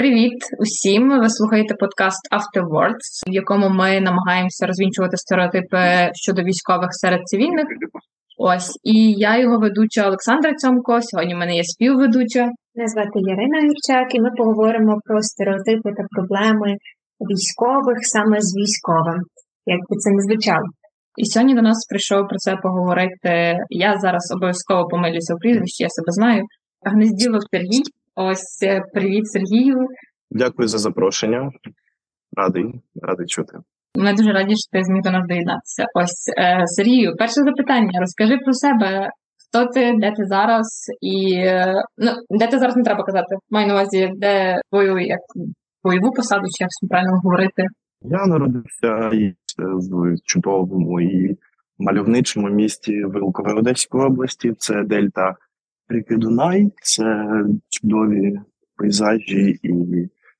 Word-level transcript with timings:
Привіт 0.00 0.38
усім! 0.58 1.02
Ви 1.22 1.28
слухаєте 1.28 1.74
подкаст 1.74 2.22
Afterwards, 2.38 3.08
в 3.30 3.32
якому 3.42 3.68
ми 3.68 4.00
намагаємося 4.08 4.66
розвінчувати 4.66 5.16
стереотипи 5.16 5.82
щодо 6.24 6.42
військових 6.42 6.90
серед 7.02 7.20
цивільних. 7.28 7.66
Ось 8.38 8.70
і 8.94 8.96
я 9.30 9.32
його 9.42 9.56
ведуча 9.58 10.06
Олександра 10.06 10.50
Цьомко. 10.54 10.92
Сьогодні 11.02 11.34
в 11.34 11.38
мене 11.38 11.54
є 11.56 11.64
співведуча. 11.64 12.42
Мене 12.74 12.88
звати 12.92 13.18
Ярина 13.32 13.58
Юрчак, 13.68 14.14
і 14.14 14.20
ми 14.20 14.30
поговоримо 14.38 14.94
про 15.06 15.16
стереотипи 15.30 15.88
та 15.96 16.02
проблеми 16.14 16.70
військових 17.30 17.98
саме 18.14 18.36
з 18.40 18.50
військовим, 18.58 19.20
як 19.74 19.80
би 19.88 19.94
це 20.02 20.08
не 20.16 20.22
звучало. 20.26 20.66
І 21.22 21.24
сьогодні 21.24 21.54
до 21.54 21.62
нас 21.62 21.78
прийшов 21.90 22.28
про 22.30 22.38
це 22.44 22.56
поговорити. 22.64 23.32
Я 23.86 23.90
зараз 24.04 24.24
обов'язково 24.36 24.88
помилюся 24.92 25.34
в 25.34 25.38
прізвищі, 25.42 25.82
я 25.88 25.90
себе 25.96 26.10
знаю. 26.18 26.42
Гнезділов 26.92 27.42
Сергій. 27.50 27.82
Ось 28.14 28.62
е, 28.62 28.80
привіт, 28.92 29.26
Сергію. 29.26 29.88
Дякую 30.30 30.68
за 30.68 30.78
запрошення. 30.78 31.50
Радий, 32.36 32.64
радий 33.02 33.26
чути. 33.26 33.58
Ми 33.94 34.14
дуже 34.14 34.32
раді, 34.32 34.54
що 34.56 34.78
ти 34.78 34.84
зміг 34.84 35.02
до 35.02 35.10
нас 35.10 35.28
доєднатися. 35.28 35.86
Ось 35.94 36.28
е, 36.38 36.62
Сергію, 36.66 37.16
перше 37.16 37.34
запитання. 37.34 38.00
Розкажи 38.00 38.38
про 38.44 38.52
себе, 38.52 39.10
хто 39.48 39.66
ти, 39.66 39.94
де 39.98 40.12
ти 40.12 40.24
зараз, 40.24 40.66
і 41.00 41.34
е, 41.34 41.74
ну 41.98 42.12
де 42.30 42.46
ти 42.46 42.58
зараз 42.58 42.76
не 42.76 42.82
треба 42.82 43.04
казати. 43.04 43.36
Маю 43.50 43.66
на 43.66 43.74
увазі, 43.74 44.10
де 44.16 44.60
твою 44.70 44.98
як 44.98 45.20
бойову 45.84 46.12
посаду, 46.12 46.44
чи 46.44 46.64
як 46.64 46.70
правильно 46.90 47.20
говорити. 47.24 47.66
Я 48.02 48.26
народився 48.26 49.10
в 49.58 50.16
чудовому 50.24 51.00
і 51.00 51.36
мальовничому 51.78 52.48
місті 52.48 53.04
Вилкове 53.04 53.52
Одеської 53.52 54.04
області. 54.04 54.52
Це 54.58 54.82
Дельта 54.82 55.34
ріки 55.92 56.16
Дунай, 56.16 56.72
це 56.82 57.26
чудові 57.68 58.40
пейзажі 58.76 59.60
і 59.62 59.72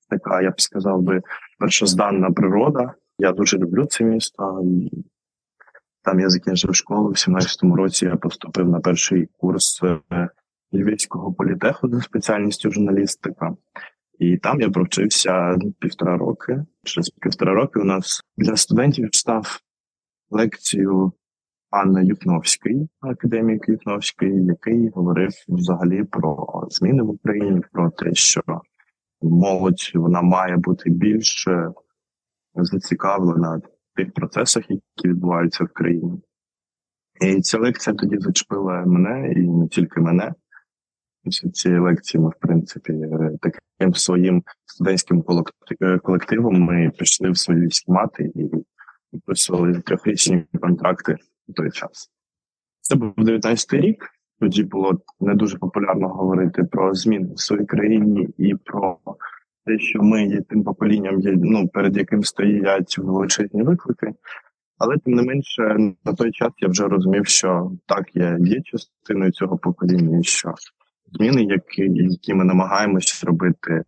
така, 0.09 0.43
я 0.43 0.51
б 0.51 0.61
сказав 0.61 1.03
би, 1.03 1.23
першозданна 1.59 2.31
природа. 2.31 2.95
Я 3.19 3.33
дуже 3.33 3.59
люблю 3.59 3.87
це 3.87 4.05
місто. 4.05 4.65
Там 6.03 6.21
я 6.21 6.29
закінчив 6.29 6.75
школу 6.75 7.09
в 7.09 7.13
17-му 7.13 7.77
році. 7.77 8.05
Я 8.05 8.17
поступив 8.17 8.69
на 8.69 8.81
перший 8.81 9.29
курс 9.39 9.81
е, 9.83 10.29
Львівського 10.73 11.33
політеху 11.33 11.89
за 11.89 12.01
спеціальністю 12.01 12.71
журналістика. 12.71 13.57
І 14.19 14.37
там 14.37 14.61
я 14.61 14.71
провчився 14.71 15.59
півтора 15.79 16.17
роки. 16.17 16.65
Через 16.85 17.09
півтора 17.09 17.55
роки 17.55 17.81
у 17.81 17.85
нас 17.85 18.23
для 18.37 18.57
студентів 18.57 19.11
читав 19.11 19.61
лекцію 20.31 21.13
пан 21.73 22.07
Юхновський, 22.07 22.89
академік 23.01 23.69
Юхновський, 23.69 24.45
який 24.45 24.89
говорив 24.89 25.31
взагалі 25.49 26.05
про 26.05 26.37
зміни 26.71 27.03
в 27.03 27.11
Україні, 27.11 27.61
про 27.73 27.91
те, 27.91 28.15
що 28.15 28.43
молодь 29.23 29.91
вона 29.95 30.23
має 30.23 30.57
бути 30.57 30.91
більш 30.91 31.49
зацікавлена 32.55 33.57
в 33.57 33.97
тих 33.97 34.13
процесах, 34.13 34.71
які 34.71 35.09
відбуваються 35.09 35.65
в 35.65 35.69
країні. 35.69 36.23
І 37.21 37.41
ця 37.41 37.59
лекція 37.59 37.97
тоді 37.97 38.19
зачепила 38.19 38.85
мене, 38.87 39.33
і 39.33 39.49
не 39.49 39.69
тільки 39.69 40.01
мене. 40.01 40.33
Після 41.25 41.51
цієї 41.51 41.81
лекції 41.81 42.23
ми, 42.23 42.29
в 42.29 42.41
принципі, 42.41 42.93
таким 43.41 43.95
своїм 43.95 44.43
студентським 44.67 45.25
колективом 46.03 46.61
ми 46.61 46.91
пішли 46.99 47.31
в 47.31 47.39
свої 47.39 47.61
військомати 47.61 48.33
і 48.35 48.51
підписували 49.13 49.81
трьохрічні 49.81 50.45
контракти 50.61 51.17
той 51.53 51.71
час. 51.71 52.11
Це 52.81 52.97
був 52.97 53.13
19-й 53.17 53.81
рік. 53.81 54.09
Тоді 54.41 54.65
було 54.65 55.01
не 55.21 55.35
дуже 55.35 55.59
популярно 55.59 56.09
говорити 56.09 56.65
про 56.65 56.95
зміни 56.95 57.35
в 57.35 57.41
своїй 57.41 57.67
країні 57.67 58.29
і 58.39 58.55
про 58.55 58.99
те, 59.67 59.79
що 59.79 60.03
ми 60.03 60.27
є 60.27 60.41
тим 60.41 60.65
поколінням, 60.65 61.21
ну, 61.25 61.69
перед 61.69 61.97
яким 61.97 62.25
стоять 62.25 62.99
величезні 62.99 63.63
виклики. 63.63 64.15
Але 64.79 64.99
тим 64.99 65.15
не 65.15 65.23
менше, 65.23 65.77
на 66.05 66.13
той 66.13 66.33
час 66.33 66.51
я 66.59 66.69
вже 66.69 66.89
розумів, 66.89 67.27
що 67.27 67.73
так, 67.87 68.05
я 68.15 68.39
є 68.41 68.61
частиною 68.63 69.33
цього 69.33 69.59
покоління, 69.59 70.19
і 70.19 70.23
що 70.23 70.55
зміни, 71.13 71.43
які 71.43 71.83
які 71.95 72.35
ми 72.35 72.45
намагаємося 72.45 73.27
робити 73.27 73.83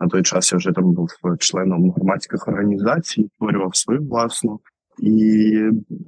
на 0.00 0.08
той 0.08 0.22
час, 0.22 0.52
я 0.52 0.58
вже 0.58 0.72
там 0.72 0.92
був 0.92 1.08
членом 1.38 1.90
громадських 1.90 2.48
організацій, 2.48 3.30
створював 3.34 3.76
свою 3.76 4.02
власну. 4.02 4.60
І 4.98 5.60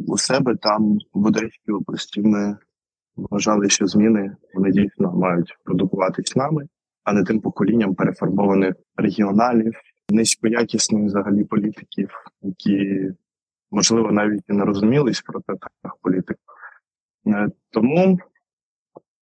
у 0.06 0.18
себе 0.18 0.56
там 0.56 0.98
в 1.12 1.26
Одеській 1.26 1.72
області 1.72 2.20
ми 2.20 2.56
вважали, 3.16 3.68
що 3.68 3.86
зміни 3.86 4.36
вони 4.54 4.70
дійсно 4.70 5.12
мають 5.12 5.56
продукуватись 5.64 6.36
нами, 6.36 6.68
а 7.04 7.12
не 7.12 7.24
тим 7.24 7.40
поколінням 7.40 7.94
перефарбованих 7.94 8.74
регіоналів, 8.96 9.72
низькоякісних 10.10 11.04
взагалі 11.04 11.44
політиків, 11.44 12.10
які 12.42 13.10
можливо 13.70 14.12
навіть 14.12 14.42
і 14.48 14.52
не 14.52 14.64
розумілись 14.64 15.22
про 15.22 15.40
так 15.40 15.70
політик. 16.02 16.36
Е, 17.26 17.48
тому 17.70 18.18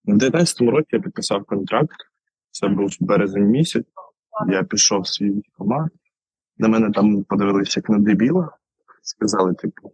в 0.04 0.16
19-му 0.16 0.70
році 0.70 0.88
я 0.92 1.00
підписав 1.00 1.44
контракт. 1.44 1.96
Це 2.50 2.69
був 2.69 2.91
березень 3.00 3.46
місяць. 3.46 3.86
Я 4.48 4.62
пішов 4.62 5.06
свій 5.06 5.31
військомат. 5.31 5.92
На 6.58 6.69
мене 6.69 6.91
там 6.91 7.25
подивилися 7.25 7.81
як 7.81 7.91
на 7.91 7.98
дебіла 7.98 8.56
сказали, 9.04 9.54
типу, 9.54 9.92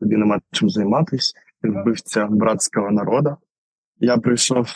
тобі 0.00 0.16
нема 0.16 0.40
чим 0.52 0.70
займатися, 0.70 1.34
ти 1.62 1.68
вбивця 1.68 2.26
братського 2.26 2.90
народу. 2.90 3.36
Я 3.98 4.18
прийшов 4.18 4.66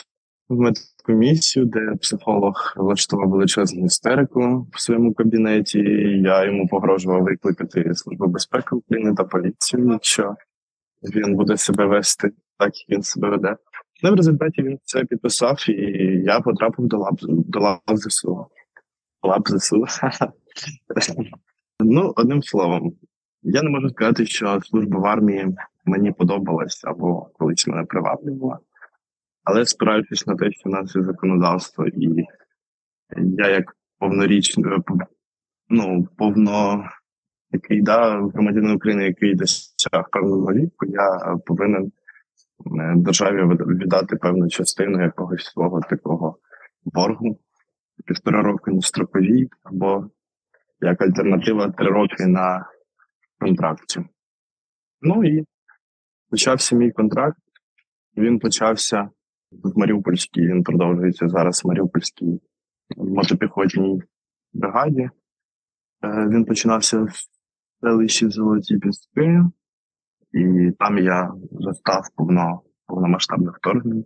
в 0.49 0.61
медкомісію, 0.61 1.67
де 1.67 1.95
психолог 2.01 2.75
влаштував 2.77 3.29
величезну 3.29 3.85
істерику 3.85 4.67
в 4.73 4.81
своєму 4.81 5.15
кабінеті. 5.15 5.79
і 5.79 6.23
Я 6.23 6.45
йому 6.45 6.69
погрожував 6.69 7.23
викликати 7.23 7.95
Службу 7.95 8.27
безпеки 8.27 8.75
України 8.75 9.15
та 9.15 9.25
поліцію, 9.25 9.89
якщо 9.93 10.37
він 11.03 11.37
буде 11.37 11.56
себе 11.56 11.87
вести 11.87 12.31
так, 12.59 12.73
як 12.89 12.99
він 12.99 13.03
себе 13.03 13.31
веде. 13.31 13.56
Ну, 14.03 14.12
в 14.12 14.15
результаті 14.15 14.62
він 14.62 14.79
це 14.85 15.05
підписав, 15.05 15.65
і 15.69 15.73
я 16.25 16.41
потрапив 16.41 16.87
до 16.87 16.99
лап 16.99 17.15
до 17.21 17.61
лап 17.61 17.81
ЗСУ. 17.89 18.47
Лап 19.23 19.49
ЗСУ. 19.49 19.85
Ну, 21.81 22.12
одним 22.17 22.43
словом, 22.43 22.93
я 23.49 23.62
не 23.62 23.71
можу 23.71 23.89
сказати, 23.89 24.27
що 24.27 24.61
служба 24.61 24.99
в 24.99 25.07
армії 25.07 25.57
мені 25.84 26.12
подобалась 26.12 26.84
або 26.84 27.31
колись 27.39 27.67
мене 27.67 27.84
приваблювала. 27.84 28.59
Але 29.45 29.67
спираючись 29.67 30.27
на 30.27 30.37
те, 30.37 30.53
що 30.53 30.71
в 30.71 30.73
нас 30.73 30.97
є 30.97 31.03
законодавство, 31.03 31.87
і 31.87 32.25
я 33.17 33.49
як 33.49 33.77
повнорічний, 33.99 34.73
е, 34.73 34.83
ну, 35.69 36.09
повно 36.19 36.85
який 37.51 37.83
да, 37.83 38.21
громадянин 38.35 38.71
України, 38.71 39.05
який 39.05 39.35
досяг 39.35 40.11
певного 40.12 40.53
віку, 40.53 40.87
я 40.87 41.37
повинен 41.47 41.93
е, 42.81 42.95
державі 42.97 43.43
віддати 43.67 44.17
певну 44.17 44.49
частину 44.49 45.03
якогось 45.03 45.45
свого 45.45 45.81
такого 45.81 46.39
боргу, 46.85 47.39
півтора 48.06 48.43
роки 48.43 48.71
на 48.71 48.81
строковій, 48.81 49.49
або 49.62 50.11
як 50.81 51.03
альтернатива 51.03 51.69
три 51.69 51.91
роки 51.91 52.27
на 52.27 52.67
контракті. 53.39 54.05
Ну 55.01 55.25
і 55.25 55.45
почався 56.31 56.77
мій 56.77 56.91
контракт. 56.91 57.39
Він 58.17 58.39
почався 58.39 59.11
в 59.53 59.79
Маріупольській, 59.79 60.41
він 60.41 60.63
продовжується 60.63 61.29
зараз 61.29 61.65
в 61.65 61.69
Маріупольській 61.69 62.41
мотопіхотній 62.97 64.03
бригаді. 64.53 65.11
Е, 66.05 66.29
він 66.29 66.45
починався 66.45 67.03
в 67.03 67.11
селищі 67.81 68.29
Золоті 68.29 68.79
Піски, 68.79 69.43
і 70.33 70.73
там 70.79 70.99
я 70.99 71.33
застав 71.51 72.03
повно, 72.17 72.63
повномасштабне 72.87 73.51
вторгнення. 73.51 74.05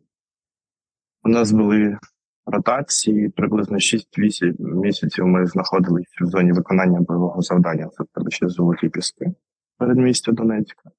У 1.22 1.28
нас 1.28 1.52
були 1.52 1.98
ротації, 2.46 3.28
приблизно 3.28 3.76
6-8 3.76 4.54
місяців 4.58 5.26
ми 5.26 5.46
знаходилися 5.46 6.10
в 6.20 6.26
зоні 6.26 6.52
виконання 6.52 7.00
бойового 7.00 7.42
завдання. 7.42 7.88
Це 7.88 8.30
ще 8.30 8.48
золоті 8.48 8.88
піски 8.88 9.32
передмістя 9.80 10.32
Донецька. 10.32 10.90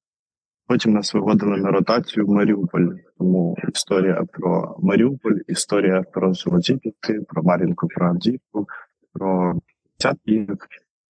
Потім 0.67 0.93
нас 0.93 1.13
виводили 1.13 1.57
на 1.57 1.71
ротацію 1.71 2.25
в 2.25 2.29
Маріуполь. 2.29 2.87
Тому 3.17 3.57
історія 3.73 4.23
про 4.31 4.77
Маріуполь, 4.79 5.37
історія 5.47 6.03
про 6.13 6.33
золоті 6.33 6.77
піски, 6.77 7.21
про 7.27 7.43
Мар'їнку, 7.43 7.87
про 7.87 8.07
Авдіївку, 8.07 8.67
про 9.13 9.59
Цятків. 9.97 10.57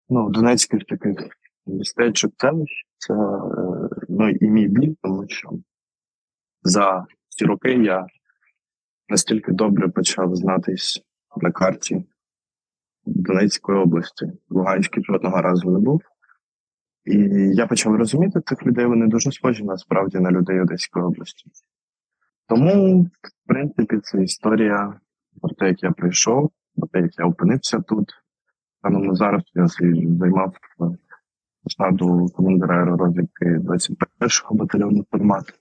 Ну, 0.09 0.29
Донецьких 0.29 0.83
таких 0.83 1.29
містечок 1.65 2.31
селищ. 2.37 2.85
Це 2.97 3.13
ну, 4.09 4.29
і 4.29 4.49
мій 4.49 4.67
біль, 4.67 4.93
тому 5.01 5.25
що 5.27 5.49
за 6.63 7.05
ці 7.29 7.45
роки 7.45 7.73
я 7.73 8.07
настільки 9.11 9.51
добре 9.51 9.89
почав 9.89 10.35
знатись 10.35 11.01
на 11.41 11.51
карті 11.51 12.05
Донецької 13.05 13.77
області. 13.77 14.31
Луганській 14.49 15.03
жодного 15.03 15.41
разу 15.41 15.71
не 15.71 15.79
був. 15.79 16.01
І 17.05 17.17
я 17.55 17.67
почав 17.67 17.95
розуміти 17.95 18.41
цих 18.45 18.65
людей, 18.65 18.85
вони 18.85 19.07
дуже 19.07 19.31
схожі 19.31 19.63
насправді 19.63 20.19
на 20.19 20.31
людей 20.31 20.61
Одеської 20.61 21.05
області. 21.05 21.51
Тому, 22.47 23.03
в 23.03 23.47
принципі, 23.47 23.97
це 24.03 24.23
історія 24.23 24.99
про 25.41 25.55
те, 25.55 25.67
як 25.67 25.83
я 25.83 25.91
прийшов 25.91 26.51
про 26.75 26.87
те, 26.87 27.01
як 27.01 27.19
я 27.19 27.25
опинився 27.25 27.79
тут. 27.79 28.09
Станом 28.79 29.15
зараз 29.15 29.43
я 29.53 29.67
займав 29.67 30.53
посаду 31.63 32.29
командира 32.35 32.77
аеророзвідки 32.77 33.45
21-го 33.45 34.55
батальйону 34.55 35.05
формат. 35.11 35.60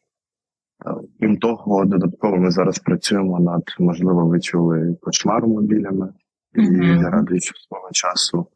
Крім 1.20 1.36
того, 1.36 1.84
додатково 1.84 2.36
ми 2.36 2.50
зараз 2.50 2.78
працюємо 2.78 3.40
над, 3.40 3.62
можливо, 3.78 4.26
ви 4.26 4.40
чули 4.40 4.96
кошмар 5.02 5.46
мобілями, 5.46 6.12
І 6.54 6.62
я 7.02 7.10
радий, 7.10 7.40
що 7.40 7.54
свого 7.54 7.88
часу 7.92 8.46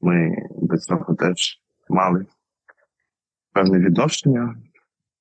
ми 0.00 0.36
до 0.62 0.78
цього 0.78 1.14
теж 1.14 1.60
мали 1.88 2.26
певне 3.52 3.78
відношення. 3.78 4.54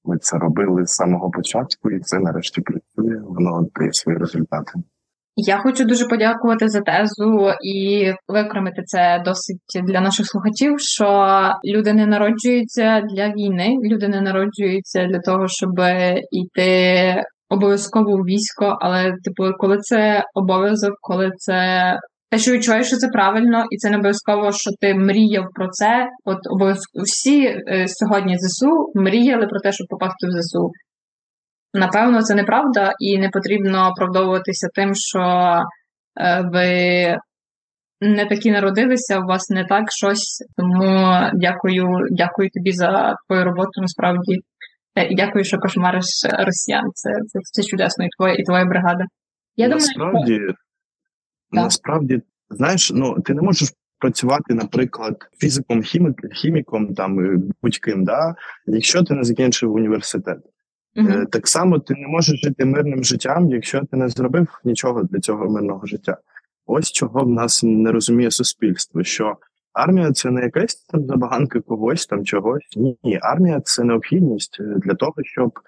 Ми 0.06 0.18
це 0.18 0.38
робили 0.38 0.86
з 0.86 0.92
самого 0.92 1.32
початку, 1.32 1.92
і 1.92 2.00
це 2.00 2.20
нарешті 2.20 2.62
працює, 2.62 3.22
воно 3.24 3.68
дає 3.76 3.94
свої 3.94 4.18
результати. 4.18 4.72
Я 5.42 5.58
хочу 5.58 5.86
дуже 5.86 6.06
подякувати 6.06 6.70
за 6.70 6.82
тезу 6.82 7.52
і 7.64 8.12
викремити 8.28 8.82
це 8.86 9.24
досить 9.26 9.88
для 9.88 10.02
наших 10.02 10.26
слухачів, 10.28 10.80
що 10.80 11.40
люди 11.66 11.94
не 11.94 12.06
народжуються 12.06 13.02
для 13.02 13.28
війни, 13.28 13.78
люди 13.84 14.08
не 14.08 14.22
народжуються 14.22 15.06
для 15.06 15.20
того, 15.20 15.48
щоб 15.48 15.70
йти 16.32 17.24
обов'язково 17.50 18.12
у 18.12 18.18
військо, 18.18 18.78
але 18.82 19.04
типу, 19.04 19.44
коли 19.58 19.78
це 19.78 20.24
обов'язок, 20.34 20.94
коли 21.02 21.32
це 21.38 21.60
те, 22.32 22.38
що 22.38 22.52
відчуваєш, 22.52 22.88
що 22.88 22.98
це 22.98 23.08
правильно, 23.08 23.64
і 23.72 23.78
це 23.78 23.90
не 23.90 23.98
обов'язково, 23.98 24.52
що 24.52 24.72
ти 24.82 24.94
мріяв 24.94 25.46
про 25.56 25.68
це. 25.70 26.08
От 26.26 26.38
обов'язково 26.50 27.04
всі 27.04 27.46
е, 27.46 27.86
сьогодні 27.88 28.38
ЗСУ 28.38 28.92
мріяли 28.96 29.48
про 29.48 29.60
те, 29.60 29.72
щоб 29.72 29.88
попасти 29.88 30.28
в 30.28 30.32
ЗСУ. 30.32 30.72
Напевно, 31.74 32.22
це 32.22 32.36
неправда, 32.36 32.94
і 33.00 33.18
не 33.18 33.30
потрібно 33.30 33.90
оправдовуватися 33.90 34.68
тим, 34.76 34.96
що 34.96 35.20
е, 36.22 36.42
ви 36.42 37.18
не 38.02 38.26
такі 38.26 38.52
народилися, 38.52 39.20
у 39.20 39.26
вас 39.26 39.50
не 39.50 39.66
так 39.66 39.92
щось. 39.92 40.44
Тому 40.58 41.18
дякую, 41.34 42.08
дякую 42.12 42.50
тобі 42.50 42.72
за 42.72 43.16
твою 43.28 43.44
роботу. 43.44 43.82
Насправді 43.82 44.40
Е, 45.00 45.08
і 45.08 45.16
дякую, 45.16 45.44
що 45.46 45.58
кошмариш 45.58 46.06
росіян. 46.46 46.92
Це 46.94 47.10
це, 47.28 47.40
це 47.44 47.64
чудесно, 47.64 48.06
і 48.06 48.10
твоя 48.18 48.34
і 48.34 48.44
твоя 48.44 48.66
бригада. 48.66 49.06
Я 49.56 49.68
думаю, 49.68 49.82
що- 49.82 50.00
насправді, 50.00 50.42
насправді, 51.52 52.22
знаєш, 52.50 52.92
ну 52.96 53.22
ти 53.22 53.34
не 53.34 53.42
можеш 53.42 53.70
працювати, 54.00 54.54
наприклад, 54.54 55.16
фізиком, 55.38 55.82
хімік, 55.82 56.34
хіміком, 56.34 56.94
там 56.94 57.18
будь-ким, 57.62 58.04
да, 58.04 58.36
якщо 58.66 59.04
ти 59.04 59.14
не 59.14 59.24
закінчив 59.24 59.74
університет. 59.74 60.38
Е, 61.00 61.26
Так 61.26 61.48
само 61.48 61.80
ти 61.80 61.94
не 61.94 62.08
можеш 62.08 62.42
жити 62.42 62.66
мирним 62.66 63.04
життям, 63.04 63.52
якщо 63.52 63.82
ти 63.82 63.98
не 63.98 64.10
зробив 64.10 64.48
нічого 64.64 65.04
для 65.04 65.20
цього 65.20 65.50
мирного 65.50 65.86
життя. 65.86 66.18
Ось 66.66 66.92
чого 66.92 67.20
в 67.20 67.30
нас 67.30 67.64
не 67.64 67.92
розуміє 67.92 68.32
суспільство, 68.32 69.04
що 69.04 69.38
армія 69.74 70.12
це 70.12 70.32
не 70.32 70.42
якась 70.42 70.76
там 70.76 71.06
забаганка 71.06 71.60
когось 71.60 72.06
там 72.06 72.26
чогось. 72.26 72.78
Ні, 73.04 73.20
армія 73.22 73.60
це 73.60 73.84
необхідність 73.84 74.58
е, 74.60 74.64
для 74.64 74.94
того, 74.94 75.14
щоб 75.24 75.60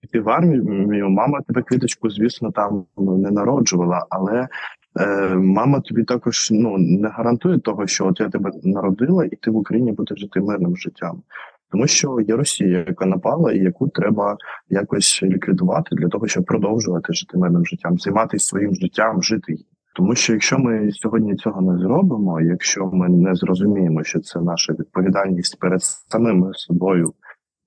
піти 0.00 0.20
в 0.20 0.28
армію. 0.28 1.10
Мама 1.10 1.40
тебе 1.40 1.62
квіточку, 1.62 2.10
звісно, 2.10 2.50
там 2.50 2.84
не 2.96 3.30
народжувала, 3.30 4.06
але 4.10 4.48
е, 5.00 5.34
мама 5.34 5.80
тобі 5.80 6.04
також 6.04 6.48
ну 6.50 6.78
не 6.78 7.08
гарантує 7.08 7.58
того, 7.58 7.86
що 7.86 8.06
от 8.06 8.20
я 8.20 8.28
тебе 8.28 8.50
народила, 8.64 9.24
і 9.24 9.36
ти 9.36 9.50
в 9.50 9.56
Україні 9.56 9.92
будеш 9.92 10.20
жити 10.20 10.40
мирним 10.40 10.76
життям. 10.76 11.22
Тому 11.74 11.86
що 11.86 12.20
є 12.20 12.36
Росія, 12.36 12.84
яка 12.88 13.06
напала, 13.06 13.52
і 13.52 13.58
яку 13.58 13.88
треба 13.88 14.36
якось 14.68 15.22
ліквідувати 15.22 15.96
для 15.96 16.08
того, 16.08 16.26
щоб 16.26 16.44
продовжувати 16.44 17.12
жити 17.12 17.38
мирним 17.38 17.66
життям, 17.66 17.98
займатися 17.98 18.44
своїм 18.44 18.74
життям, 18.74 19.22
жити. 19.22 19.54
Тому 19.96 20.14
що 20.14 20.32
якщо 20.32 20.58
ми 20.58 20.92
сьогодні 20.92 21.34
цього 21.34 21.60
не 21.60 21.78
зробимо, 21.78 22.40
якщо 22.40 22.86
ми 22.86 23.08
не 23.08 23.34
зрозуміємо, 23.34 24.04
що 24.04 24.20
це 24.20 24.40
наша 24.40 24.72
відповідальність 24.72 25.58
перед 25.60 25.82
самими 25.82 26.50
собою 26.54 27.12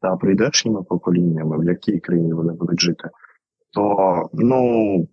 та 0.02 0.16
прийдешніми 0.16 0.84
поколіннями, 0.84 1.60
в 1.60 1.64
якій 1.64 2.00
країні 2.00 2.34
вони 2.34 2.54
будуть 2.54 2.82
жити, 2.82 3.10
то 3.74 4.30
ну 4.34 5.08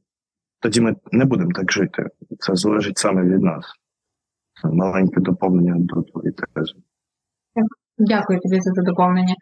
тоді 0.60 0.80
ми 0.80 0.96
не 1.12 1.24
будемо 1.24 1.50
так 1.52 1.72
жити. 1.72 2.06
Це 2.38 2.54
залежить 2.54 2.98
саме 2.98 3.22
від 3.22 3.42
нас. 3.42 3.64
Це 4.62 4.68
маленьке 4.68 5.20
доповнення 5.20 5.74
до 5.78 6.02
твоєї 6.02 6.34
тези. 6.54 6.74
Дякую 7.98 8.40
тобі 8.40 8.60
за 8.60 8.70
це 8.72 8.82
доповнення. 8.82 9.34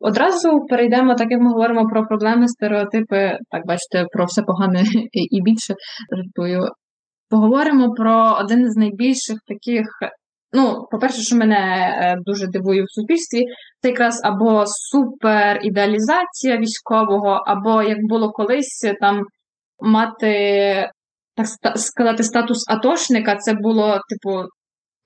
Одразу 0.00 0.66
перейдемо, 0.68 1.14
так 1.14 1.30
як 1.30 1.40
ми 1.40 1.48
говоримо 1.48 1.86
про 1.86 2.06
проблеми, 2.06 2.48
стереотипи, 2.48 3.38
так 3.50 3.66
бачите, 3.66 4.06
про 4.12 4.24
все 4.24 4.42
погане 4.42 4.82
і 5.12 5.42
більше 5.42 5.74
жартую. 6.16 6.68
Поговоримо 7.28 7.92
про 7.92 8.36
один 8.40 8.70
з 8.70 8.76
найбільших 8.76 9.38
таких. 9.46 9.86
Ну, 10.52 10.86
по-перше, 10.90 11.22
що 11.22 11.36
мене 11.36 11.56
е, 11.56 12.16
дуже 12.24 12.46
дивує 12.46 12.82
в 12.82 12.90
суспільстві, 12.90 13.44
це 13.82 13.88
якраз 13.88 14.20
або 14.24 14.64
суперідеалізація 14.66 16.56
військового, 16.58 17.42
або 17.46 17.82
як 17.82 17.98
було 18.08 18.30
колись 18.30 18.92
там 19.00 19.20
мати, 19.80 20.90
так 21.36 21.46
сказати, 21.78 22.22
статус 22.22 22.64
атошника, 22.68 23.36
це 23.36 23.54
було, 23.54 24.00
типу, 24.08 24.42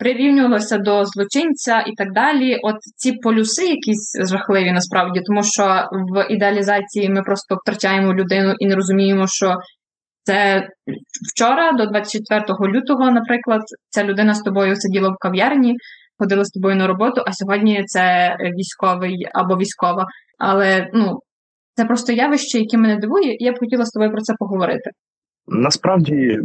прирівнювалося 0.04 0.78
до 0.78 1.04
злочинця 1.04 1.80
і 1.80 1.92
так 1.92 2.12
далі. 2.12 2.60
От 2.62 2.76
ці 2.96 3.12
полюси 3.12 3.66
якісь 3.66 4.18
жахливі 4.30 4.72
насправді, 4.72 5.20
тому 5.26 5.42
що 5.42 5.88
в 5.92 6.26
ідеалізації 6.30 7.08
ми 7.08 7.22
просто 7.22 7.56
втрачаємо 7.56 8.14
людину 8.14 8.54
і 8.58 8.66
не 8.66 8.74
розуміємо, 8.74 9.26
що 9.26 9.54
це 10.22 10.68
вчора, 11.32 11.72
до 11.72 11.86
24 11.86 12.44
лютого, 12.60 13.10
наприклад, 13.10 13.60
ця 13.90 14.04
людина 14.04 14.34
з 14.34 14.40
тобою 14.40 14.76
сиділа 14.76 15.08
в 15.08 15.16
кав'ярні, 15.20 15.76
ходила 16.18 16.44
з 16.44 16.50
тобою 16.50 16.76
на 16.76 16.86
роботу, 16.86 17.22
а 17.26 17.32
сьогодні 17.32 17.84
це 17.86 18.36
військовий 18.58 19.28
або 19.34 19.56
військова. 19.56 20.06
Але 20.38 20.90
ну, 20.94 21.18
це 21.74 21.84
просто 21.84 22.12
явище, 22.12 22.58
яке 22.58 22.78
мене 22.78 22.96
дивує, 22.96 23.32
і 23.34 23.44
я 23.44 23.52
б 23.52 23.58
хотіла 23.58 23.84
з 23.84 23.90
тобою 23.90 24.12
про 24.12 24.20
це 24.20 24.34
поговорити. 24.38 24.90
Насправді, 25.46 26.38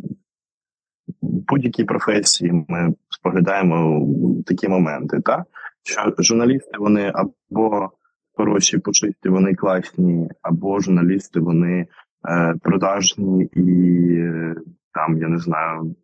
в 1.22 1.28
будь-якій 1.48 1.84
професії 1.84 2.52
ми 2.68 2.94
споглядаємо 3.20 4.08
такі 4.46 4.68
моменти, 4.68 5.20
так? 5.20 5.44
що 5.84 6.14
журналісти 6.18 6.78
вони 6.80 7.12
або 7.14 7.90
хороші, 8.34 8.78
пушисті, 8.78 9.30
вони 9.30 9.56
класні, 9.56 10.30
або 10.42 10.80
журналісти 10.80 11.40
вони 11.40 11.88
е, 12.30 12.56
продажні 12.62 13.44
і 13.44 14.08
е, 14.20 14.56
там, 14.94 15.18
я 15.18 15.28
не 15.28 15.38
знаю, 15.38 15.96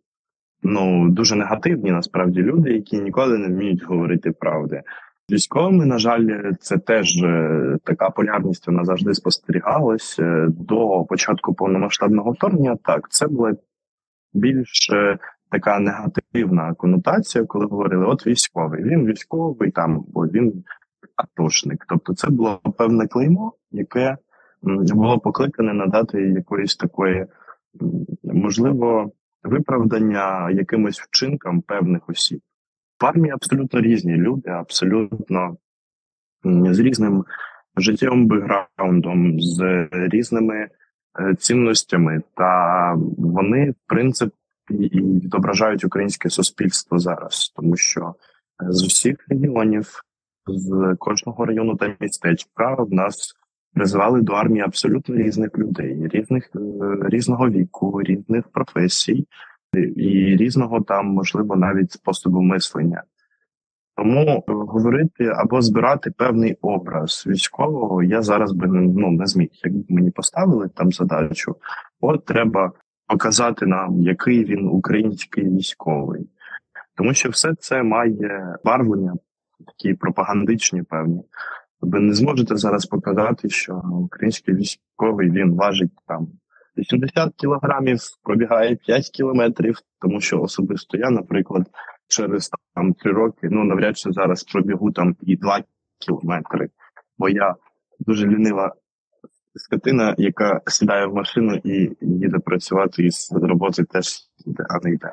ну 0.62 1.10
дуже 1.10 1.36
негативні 1.36 1.90
насправді 1.90 2.42
люди, 2.42 2.72
які 2.72 3.00
ніколи 3.00 3.38
не 3.38 3.48
вміють 3.48 3.84
говорити 3.84 4.30
правди. 4.30 4.82
Військовими, 5.30 5.86
на 5.86 5.98
жаль, 5.98 6.52
це 6.60 6.78
теж 6.78 7.22
е, 7.22 7.76
така 7.84 8.10
полярність 8.10 8.66
вона 8.66 8.84
завжди 8.84 9.14
спостерігалась 9.14 10.18
Е, 10.18 10.46
до 10.48 11.04
початку 11.04 11.54
повномасштабного 11.54 12.30
вторгнення. 12.30 12.76
Так, 12.84 13.10
це 13.10 13.26
була 13.26 13.54
більш 14.34 14.90
така 15.50 15.78
негативна 15.78 16.74
конотація, 16.74 17.44
коли 17.44 17.66
говорили: 17.66 18.06
от 18.06 18.26
військовий, 18.26 18.82
він 18.82 19.06
військовий, 19.06 19.70
там 19.70 20.04
бо 20.08 20.26
він 20.26 20.64
атошник. 21.16 21.84
Тобто, 21.88 22.14
це 22.14 22.30
було 22.30 22.60
певне 22.78 23.06
клеймо, 23.06 23.52
яке 23.70 24.16
було 24.62 25.18
покликане 25.18 25.74
надати 25.74 26.22
якоїсь 26.22 26.76
такої, 26.76 27.26
можливо, 28.24 29.12
виправдання 29.42 30.50
якимось 30.50 31.00
вчинкам 31.00 31.60
певних 31.60 32.08
осіб. 32.08 32.40
В 33.00 33.06
армії 33.06 33.32
абсолютно 33.32 33.80
різні 33.80 34.16
люди, 34.16 34.50
абсолютно 34.50 35.56
з 36.44 36.78
різним 36.78 37.24
життєвим 37.76 38.26
бекграундом, 38.26 39.40
з 39.40 39.88
різними 39.92 40.68
е, 41.20 41.34
цінностями, 41.34 42.22
та 42.34 42.94
вони, 43.18 43.70
в 43.70 43.74
принципі, 43.86 44.34
і 44.70 45.00
відображають 45.00 45.84
українське 45.84 46.30
суспільство 46.30 46.98
зараз, 46.98 47.52
тому 47.56 47.76
що 47.76 48.14
е, 48.62 48.72
з 48.72 48.84
усіх 48.84 49.16
регіонів, 49.28 50.02
з 50.46 50.96
кожного 50.98 51.44
району 51.44 51.76
та 51.76 51.96
містечка 52.00 52.74
в 52.74 52.92
нас 52.92 53.34
призвали 53.74 54.22
до 54.22 54.32
армії 54.32 54.64
абсолютно 54.64 55.16
різних 55.16 55.58
людей, 55.58 56.08
різних 56.08 56.50
е, 56.56 56.58
різного 57.08 57.48
віку, 57.48 58.02
різних 58.02 58.48
професій 58.48 59.26
і 59.96 60.36
різного 60.36 60.80
там, 60.80 61.06
можливо, 61.06 61.56
навіть 61.56 61.92
способу 61.92 62.42
мислення. 62.42 63.02
Тому 63.96 64.44
е, 64.48 64.52
говорити 64.52 65.26
або 65.26 65.62
збирати 65.62 66.10
певний 66.10 66.56
образ 66.60 67.24
військового 67.26 68.02
я 68.02 68.22
зараз 68.22 68.52
би 68.52 68.66
ну 68.68 69.10
не 69.10 69.26
зміг. 69.26 69.48
Якби 69.64 69.84
мені 69.88 70.10
поставили 70.10 70.68
там 70.68 70.92
задачу, 70.92 71.56
от 72.00 72.24
треба 72.24 72.72
показати 73.08 73.66
нам, 73.66 74.02
який 74.02 74.44
він 74.44 74.68
український 74.68 75.44
військовий, 75.44 76.30
тому 76.96 77.14
що 77.14 77.28
все 77.28 77.54
це 77.54 77.82
має 77.82 78.56
барвлення, 78.64 79.14
такі 79.66 79.94
пропагандичні 79.94 80.82
певні. 80.82 81.22
Ви 81.80 82.00
не 82.00 82.14
зможете 82.14 82.56
зараз 82.56 82.86
показати, 82.86 83.48
що 83.48 83.82
український 83.92 84.54
військовий 84.54 85.30
він 85.30 85.54
важить 85.54 85.92
там 86.06 86.28
80 86.78 87.34
кілограмів 87.36 88.00
пробігає 88.22 88.76
5 88.76 89.10
кілометрів, 89.10 89.76
тому 90.00 90.20
що 90.20 90.40
особисто 90.40 90.98
я, 90.98 91.10
наприклад, 91.10 91.66
через 92.08 92.50
там 92.74 92.94
3 92.94 93.12
роки, 93.12 93.48
ну 93.50 93.64
навряд 93.64 93.98
чи 93.98 94.12
зараз 94.12 94.44
пробігу 94.44 94.92
там 94.92 95.16
і 95.22 95.36
2 95.36 95.62
кілометри, 95.98 96.68
бо 97.18 97.28
я 97.28 97.54
дуже 97.98 98.26
лінива 98.26 98.74
скотина, 99.56 100.14
яка 100.18 100.60
сідає 100.66 101.06
в 101.06 101.14
машину 101.14 101.60
і 101.64 101.96
їде 102.00 102.38
працювати 102.38 103.06
і 103.06 103.10
з 103.10 103.32
роботи 103.32 103.84
теж 103.84 104.06
йде, 104.46 104.64
а 104.68 104.78
не 104.82 104.94
йде. 104.94 105.12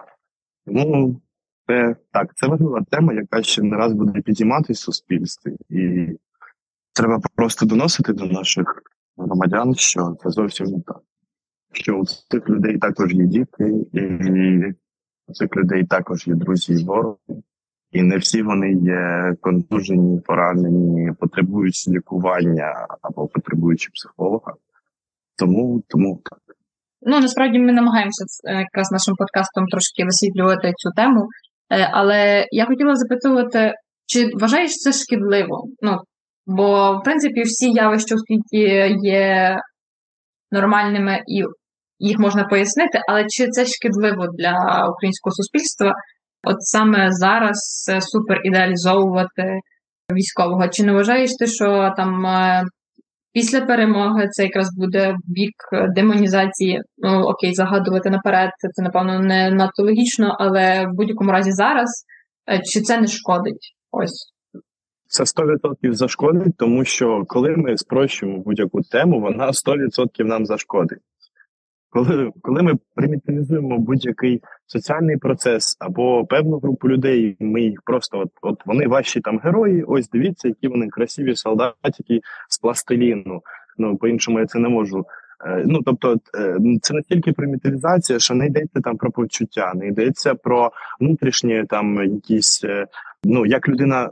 Тому 0.65 1.21
це 1.67 1.95
так, 2.11 2.35
це 2.35 2.47
важлива 2.47 2.81
тема, 2.89 3.13
яка 3.13 3.43
ще 3.43 3.61
не 3.61 3.77
раз 3.77 3.93
буде 3.93 4.21
підійматися 4.21 4.79
в 4.79 4.83
суспільстві, 4.83 5.57
і 5.69 6.07
треба 6.93 7.21
просто 7.35 7.65
доносити 7.65 8.13
до 8.13 8.25
наших 8.25 8.83
громадян, 9.17 9.75
що 9.75 10.15
це 10.23 10.29
зовсім 10.29 10.65
не 10.65 10.81
так. 10.81 11.01
Що 11.71 11.95
у 11.95 12.05
цих 12.05 12.49
людей 12.49 12.77
також 12.77 13.13
є 13.13 13.25
діти, 13.25 13.73
і 13.93 14.01
у 15.27 15.33
цих 15.33 15.55
людей 15.55 15.85
також 15.85 16.27
є 16.27 16.35
друзі 16.35 16.73
і 16.73 16.85
вороги, 16.85 17.17
і 17.93 18.01
не 18.01 18.17
всі 18.17 18.43
вони 18.43 18.71
є 18.71 19.33
контужені, 19.41 20.21
поранені, 20.25 21.11
потребуючи 21.19 21.91
лікування 21.91 22.87
або 23.01 23.27
потребуючи 23.27 23.89
психолога. 23.93 24.53
Тому 25.37 25.83
тому 25.87 26.21
так. 26.23 26.39
Ну 27.01 27.19
насправді 27.19 27.59
ми 27.59 27.71
намагаємося 27.71 28.25
е, 28.43 28.59
якраз 28.59 28.91
нашим 28.91 29.15
подкастом 29.15 29.65
трошки 29.67 30.05
висвітлювати 30.05 30.73
цю 30.77 30.89
тему. 30.95 31.27
Е, 31.71 31.89
але 31.93 32.47
я 32.51 32.65
хотіла 32.65 32.95
запитувати, 32.95 33.73
чи 34.05 34.29
вважаєш 34.33 34.71
це 34.71 34.93
шкідливо? 34.93 35.63
Ну, 35.81 35.99
Бо, 36.45 36.97
в 36.97 37.03
принципі, 37.03 37.41
всі 37.41 37.71
явища 37.71 38.15
у 38.15 38.17
світі 38.17 38.97
є 39.03 39.57
нормальними 40.51 41.19
і 41.27 41.43
їх 41.99 42.19
можна 42.19 42.43
пояснити, 42.43 43.01
але 43.09 43.25
чи 43.27 43.47
це 43.47 43.65
шкідливо 43.65 44.27
для 44.37 44.87
українського 44.95 45.33
суспільства? 45.33 45.93
От 46.43 46.55
саме 46.59 47.11
зараз 47.11 47.85
супер 47.99 48.41
ідеалізовувати 48.43 49.59
військового? 50.13 50.67
Чи 50.67 50.83
не 50.83 50.93
вважаєш 50.93 51.31
ти, 51.39 51.47
що 51.47 51.93
там 51.97 52.25
е, 52.25 52.63
після 53.33 53.61
перемоги 53.61 54.27
це 54.31 54.43
якраз 54.43 54.75
буде 54.77 55.15
бік 55.25 55.53
демонізації? 55.95 56.81
Ну 56.97 57.21
окей, 57.21 57.53
загадувати 57.53 58.09
наперед, 58.09 58.49
це 58.73 58.83
напевно 58.83 59.19
не 59.19 59.51
надто 59.51 59.83
логічно, 59.83 60.35
але 60.39 60.85
в 60.85 60.95
будь-якому 60.95 61.31
разі 61.31 61.51
зараз 61.51 62.05
е, 62.51 62.61
чи 62.63 62.81
це 62.81 63.01
не 63.01 63.07
шкодить? 63.07 63.75
Ось. 63.91 64.33
Це 65.07 65.23
100% 65.23 65.93
зашкодить, 65.93 66.57
тому 66.57 66.85
що 66.85 67.23
коли 67.27 67.49
ми 67.57 67.77
спрощуємо 67.77 68.39
будь-яку 68.39 68.81
тему, 68.81 69.21
вона 69.21 69.47
100% 69.47 70.23
нам 70.23 70.45
зашкодить. 70.45 70.99
Коли 71.93 72.31
коли 72.41 72.61
ми 72.61 72.73
примітивізуємо 72.95 73.77
будь-який 73.77 74.41
соціальний 74.67 75.17
процес 75.17 75.77
або 75.79 76.25
певну 76.25 76.59
групу 76.59 76.89
людей, 76.89 77.37
ми 77.39 77.61
їх 77.61 77.81
просто 77.85 78.19
от 78.19 78.29
от 78.41 78.65
вони 78.65 78.87
ваші 78.87 79.21
там 79.21 79.39
герої. 79.39 79.83
Ось 79.83 80.09
дивіться, 80.09 80.47
які 80.47 80.67
вони 80.67 80.87
красиві 80.87 81.35
солдатики 81.35 82.21
з 82.49 82.57
пластиліну. 82.59 83.41
Ну 83.77 83.97
по 83.97 84.07
іншому 84.07 84.39
я 84.39 84.45
це 84.45 84.59
не 84.59 84.69
можу. 84.69 85.05
Е, 85.45 85.63
ну 85.67 85.81
тобто, 85.85 86.17
е, 86.35 86.57
це 86.81 86.93
не 86.93 87.01
тільки 87.01 87.33
примітивізація, 87.33 88.19
що 88.19 88.35
не 88.35 88.47
йдеться 88.47 88.81
там 88.81 88.97
про 88.97 89.11
почуття, 89.11 89.71
не 89.75 89.87
йдеться 89.87 90.35
про 90.35 90.71
внутрішні 90.99 91.63
там 91.69 92.03
якісь. 92.03 92.63
Е, 92.63 92.87
ну 93.23 93.45
як 93.45 93.69
людина 93.69 94.09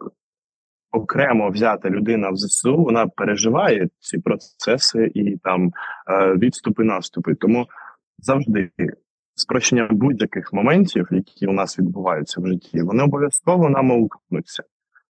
окремо 0.92 1.50
взята 1.50 1.90
людина 1.90 2.30
в 2.30 2.36
ЗСУ, 2.36 2.78
вона 2.78 3.08
переживає 3.08 3.88
ці 4.00 4.18
процеси 4.18 5.12
і 5.14 5.38
там 5.38 5.72
е, 6.10 6.34
відступи, 6.36 6.84
наступи. 6.84 7.36
Тому 7.36 7.68
завжди 8.20 8.70
спрощення 9.36 9.88
будь-яких 9.92 10.54
моментів, 10.54 11.08
які 11.12 11.48
у 11.48 11.52
нас 11.52 11.80
відбуваються 11.80 12.42
в 12.42 12.48
житті, 12.48 12.82
вони 12.82 13.04
обов'язково 13.04 13.70
нам 13.70 13.92
аукнуться. 13.92 14.64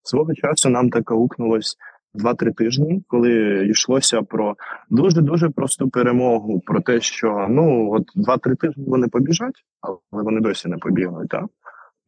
Свого 0.04 0.34
часу 0.34 0.70
нам 0.70 0.90
так 0.90 1.12
аукнулось 1.12 1.78
два-три 2.14 2.52
тижні, 2.52 3.04
коли 3.08 3.66
йшлося 3.68 4.22
про 4.22 4.56
дуже 4.90 5.22
дуже 5.22 5.50
просту 5.50 5.90
перемогу, 5.90 6.60
про 6.60 6.82
те, 6.82 7.02
що 7.02 7.48
ну 7.50 7.92
от 7.94 8.04
два-три 8.16 8.56
тижні 8.56 8.84
вони 8.88 9.08
побіжать, 9.08 9.64
але 9.82 9.98
вони 10.12 10.42
досі 10.42 10.70
не 10.70 10.78
побігли. 10.78 11.28
Так 11.30 11.46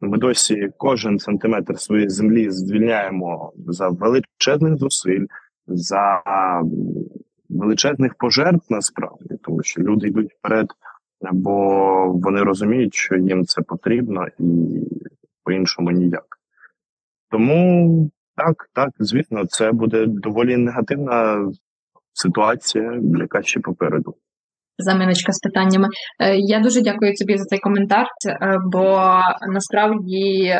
ми 0.04 0.18
досі 0.18 0.68
кожен 0.78 1.18
сантиметр 1.18 1.80
своєї 1.80 2.08
землі 2.08 2.50
звільняємо 2.50 3.52
за 3.56 3.88
величезних 3.88 4.76
зусиль, 4.76 5.26
за 5.66 6.22
величезних 7.48 8.14
пожертв 8.14 8.66
насправді, 8.70 9.36
тому 9.42 9.62
що 9.62 9.82
люди 9.82 10.08
йдуть 10.08 10.32
вперед, 10.32 10.66
бо 11.32 12.06
вони 12.12 12.42
розуміють, 12.42 12.94
що 12.94 13.16
їм 13.16 13.44
це 13.44 13.62
потрібно, 13.62 14.26
і 14.38 14.44
по-іншому 15.44 15.90
ніяк. 15.90 16.38
Тому 17.30 18.10
так, 18.36 18.70
так, 18.72 18.90
звісно, 18.98 19.46
це 19.46 19.72
буде 19.72 20.06
доволі 20.06 20.56
негативна 20.56 21.48
ситуація, 22.12 23.00
яка 23.18 23.42
ще 23.42 23.60
попереду 23.60 24.14
заминочка 24.78 25.32
з 25.32 25.40
питаннями. 25.40 25.88
Е, 26.20 26.36
я 26.36 26.60
дуже 26.60 26.80
дякую 26.80 27.14
тобі 27.14 27.38
за 27.38 27.44
цей 27.44 27.58
коментар, 27.58 28.06
е, 28.28 28.58
бо 28.72 29.20
насправді 29.52 30.54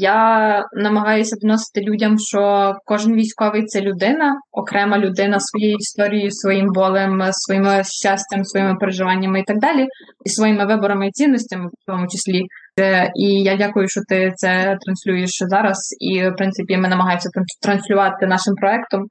я 0.00 0.64
намагаюся 0.72 1.36
доносити 1.42 1.80
людям, 1.80 2.18
що 2.18 2.72
кожен 2.84 3.14
військовий 3.14 3.64
це 3.64 3.80
людина, 3.80 4.34
окрема 4.52 4.98
людина 4.98 5.40
своєю 5.40 5.76
історією, 5.76 6.30
своїм 6.30 6.66
болем, 6.74 7.22
своїм 7.30 7.64
щастям, 7.84 8.44
своїми 8.44 8.74
переживаннями 8.74 9.40
і 9.40 9.44
так 9.44 9.58
далі, 9.58 9.86
і 10.24 10.28
своїми 10.28 10.66
виборами 10.66 11.08
і 11.08 11.10
цінностями, 11.10 11.66
в 11.66 11.86
тому 11.86 12.06
числі. 12.08 12.42
Е, 12.80 13.10
і 13.14 13.42
я 13.42 13.56
дякую, 13.56 13.88
що 13.88 14.00
ти 14.08 14.32
це 14.36 14.76
транслюєш 14.80 15.30
зараз. 15.30 15.78
І 16.00 16.28
в 16.28 16.34
принципі 16.36 16.76
ми 16.76 16.88
намагаємося 16.88 17.28
транслювати 17.62 18.26
нашим 18.26 18.54
проектом. 18.54 19.02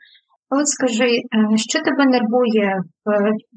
От 0.49 0.67
скажи, 0.67 1.09
е, 1.09 1.57
що 1.57 1.79
тебе 1.79 2.05
нервує 2.05 2.81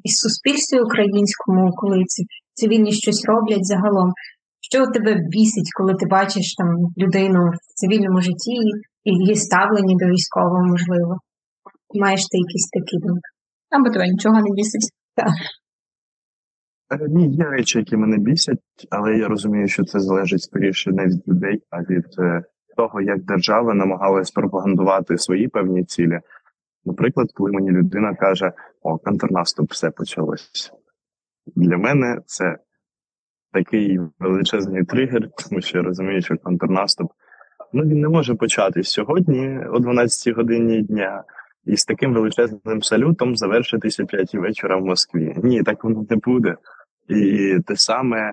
в 0.04 0.10
суспільстві 0.22 0.80
українському, 0.80 1.72
коли 1.76 2.04
ці 2.04 2.24
цивільні 2.54 2.92
щось 2.92 3.24
роблять 3.28 3.66
загалом? 3.66 4.12
Що 4.60 4.86
тебе 4.86 5.14
бісить, 5.14 5.70
коли 5.76 5.94
ти 5.94 6.06
бачиш 6.06 6.54
там 6.58 6.68
людину 6.98 7.40
в 7.50 7.74
цивільному 7.74 8.20
житті 8.20 8.56
і 9.04 9.10
її 9.10 9.36
ставлені 9.36 9.96
до 10.00 10.06
військового, 10.06 10.66
можливо? 10.66 11.16
Маєш 11.94 12.20
ти 12.20 12.38
якісь 12.38 12.68
такі 12.76 12.96
думки? 13.06 13.28
Або 13.70 13.90
тебе 13.90 14.08
нічого 14.08 14.34
не 14.34 14.50
бісить. 14.56 14.90
Так. 15.14 15.34
Е, 16.90 17.06
ні, 17.08 17.28
є 17.28 17.44
речі, 17.44 17.78
які 17.78 17.96
мене 17.96 18.18
бісять, 18.18 18.58
але 18.90 19.16
я 19.16 19.28
розумію, 19.28 19.68
що 19.68 19.84
це 19.84 20.00
залежить 20.00 20.42
скоріше 20.42 20.90
не 20.92 21.06
від 21.06 21.28
людей, 21.28 21.62
а 21.70 21.80
від 21.80 22.06
е, 22.18 22.42
того, 22.76 23.00
як 23.00 23.24
держава 23.24 23.74
намагалась 23.74 24.30
пропагандувати 24.30 25.18
свої 25.18 25.48
певні 25.48 25.84
цілі. 25.84 26.20
Наприклад, 26.88 27.28
коли 27.34 27.52
мені 27.52 27.70
людина 27.70 28.14
каже, 28.14 28.52
о, 28.82 28.98
контрнаступ, 28.98 29.72
все 29.72 29.90
почалось. 29.90 30.72
Для 31.56 31.76
мене 31.76 32.20
це 32.26 32.58
такий 33.52 34.00
величезний 34.18 34.84
тригер, 34.84 35.30
тому 35.48 35.60
що 35.60 35.78
я 35.78 35.84
розумію, 35.84 36.22
що 36.22 36.36
контрнаступ 36.36 37.12
ну, 37.72 37.82
він 37.82 38.00
не 38.00 38.08
може 38.08 38.34
початись 38.34 38.90
сьогодні, 38.90 39.60
о 39.72 39.78
12 39.78 40.36
годині 40.36 40.82
дня, 40.82 41.24
і 41.64 41.76
з 41.76 41.84
таким 41.84 42.14
величезним 42.14 42.82
салютом 42.82 43.36
завершитися 43.36 44.04
5 44.04 44.34
вечора 44.34 44.76
в 44.76 44.84
Москві. 44.84 45.34
Ні, 45.42 45.62
так 45.62 45.84
воно 45.84 46.06
не 46.10 46.16
буде. 46.16 46.56
І 47.08 47.56
те 47.66 47.76
саме, 47.76 48.32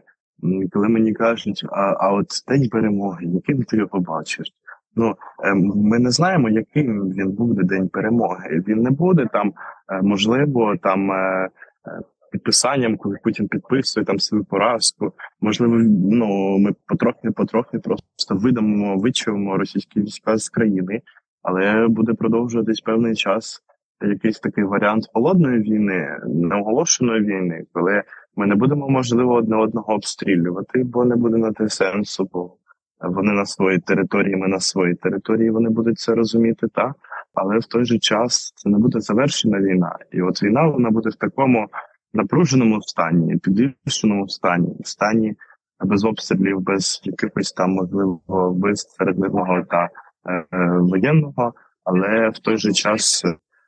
коли 0.72 0.90
мені 0.90 1.14
кажуть, 1.14 1.66
а 1.70 1.96
а 2.00 2.14
от 2.14 2.28
день 2.48 2.70
перемоги, 2.70 3.26
яким 3.26 3.64
ти 3.64 3.78
його 3.78 4.00
бачиш? 4.00 4.48
Ну 4.96 5.16
ми 5.56 6.00
не 6.00 6.12
знаємо, 6.12 6.50
яким 6.50 7.10
він 7.10 7.32
буде 7.32 7.64
день 7.64 7.88
перемоги. 7.90 8.64
Він 8.68 8.82
не 8.82 8.92
буде 8.92 9.28
там, 9.34 9.54
е, 9.90 10.02
можливо, 10.02 10.76
там 10.78 11.12
е, 11.12 11.50
е, 11.88 12.02
підписанням, 12.32 12.98
коли 12.98 13.18
Путін 13.24 13.48
підписує 13.48 14.06
там 14.06 14.20
свою 14.20 14.44
поразку. 14.44 15.14
Можливо, 15.42 15.76
ну 16.12 16.58
ми 16.58 16.74
потрохи, 16.88 17.32
потрохи 17.32 17.80
просто 17.80 18.36
видамо, 18.36 18.98
вичуємо 18.98 19.58
російські 19.58 20.02
війська 20.02 20.38
з 20.38 20.50
країни, 20.50 21.02
але 21.44 21.88
буде 21.88 22.14
продовжуватись 22.14 22.82
певний 22.82 23.16
час 23.16 23.62
якийсь 24.02 24.40
такий 24.40 24.64
варіант 24.64 25.04
холодної 25.14 25.60
війни, 25.60 26.18
неоголошеної 26.28 27.22
війни, 27.22 27.64
коли 27.74 28.04
ми 28.36 28.48
не 28.48 28.56
будемо 28.56 28.90
можливо 28.90 29.34
одне 29.34 29.56
одного 29.56 29.94
обстрілювати, 29.94 30.84
бо 30.84 31.06
не 31.06 31.16
буде 31.16 31.38
на 31.38 31.52
те 31.52 31.70
сенсу. 31.70 32.30
бо 32.34 32.58
вони 33.00 33.32
на 33.32 33.46
своїй 33.46 33.80
території, 33.80 34.36
ми 34.36 34.48
на 34.48 34.60
своїй 34.60 34.96
території, 34.96 35.50
вони 35.50 35.70
будуть 35.70 36.00
це 36.00 36.16
розуміти, 36.16 36.68
так 36.74 36.96
але 37.36 37.60
в 37.60 37.66
той 37.66 37.86
же 37.86 38.00
час 38.00 38.54
це 38.56 38.70
не 38.70 38.78
буде 38.78 39.00
завершена 39.00 39.60
війна. 39.60 39.96
І 40.12 40.22
от 40.22 40.44
війна 40.44 40.68
вона 40.68 40.90
буде 40.90 41.10
в 41.10 41.16
такому 41.16 41.68
напруженому 42.14 42.82
стані, 42.82 43.38
підвішеному 43.38 44.28
стані, 44.28 44.76
стані 44.84 45.36
без 45.80 46.06
обстрілів, 46.06 46.60
без 46.60 47.02
якихось 47.04 47.52
там 47.52 47.72
можливо 47.72 48.22
вбивств 48.28 48.98
серед 48.98 49.20
мирного 49.20 49.64
та 49.70 49.90
е, 50.30 50.46
е, 50.52 50.78
воєнного, 50.80 51.54
але 51.84 52.30
в 52.30 52.40
той 52.40 52.58
же 52.58 52.74
час 52.74 53.24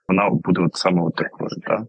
вона 0.07 0.29
буде 0.29 0.62
от 0.62 0.75
саме 0.75 1.01
от 1.01 1.15
такою, 1.15 1.50
так? 1.50 1.81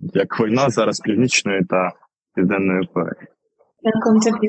як 0.00 0.40
війна 0.40 0.70
зараз 0.70 1.00
північної 1.00 1.64
та 1.64 1.92
південної 2.34 2.88
Кореї. 2.94 3.26
Дякую 3.82 4.20
тобі. 4.20 4.48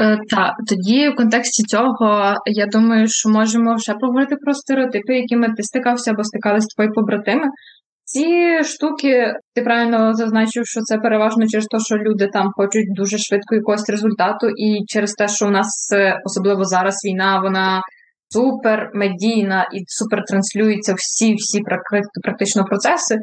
Е, 0.00 0.18
Так, 0.30 0.54
тоді 0.68 1.08
в 1.08 1.16
контексті 1.16 1.62
цього 1.62 2.34
я 2.46 2.66
думаю, 2.66 3.08
що 3.08 3.28
можемо 3.28 3.78
ще 3.78 3.94
поговорити 3.94 4.36
про 4.36 4.54
стереотипи, 4.54 5.14
якими 5.14 5.46
ти 5.48 5.62
стикався 5.62 6.10
або 6.10 6.24
стикались 6.24 6.66
твої 6.66 6.90
побратими. 6.90 7.44
Ці 8.04 8.64
штуки, 8.64 9.32
ти 9.54 9.62
правильно 9.62 10.14
зазначив, 10.14 10.66
що 10.66 10.80
це 10.80 10.98
переважно 10.98 11.46
через 11.46 11.66
те, 11.66 11.78
що 11.80 11.96
люди 11.96 12.28
там 12.32 12.50
хочуть 12.52 12.94
дуже 12.96 13.18
швидко 13.18 13.54
якогось 13.54 13.88
результату, 13.88 14.48
і 14.48 14.84
через 14.86 15.12
те, 15.12 15.28
що 15.28 15.46
у 15.46 15.50
нас, 15.50 15.92
е, 15.94 16.18
особливо 16.24 16.64
зараз, 16.64 16.94
війна, 17.04 17.40
вона 17.40 17.82
супер 18.28 18.90
медійна 18.94 19.68
і 19.74 19.78
супер 19.86 20.24
транслюється 20.28 20.94
всі-всі 20.94 21.60
практично 22.22 22.64
процеси. 22.64 23.18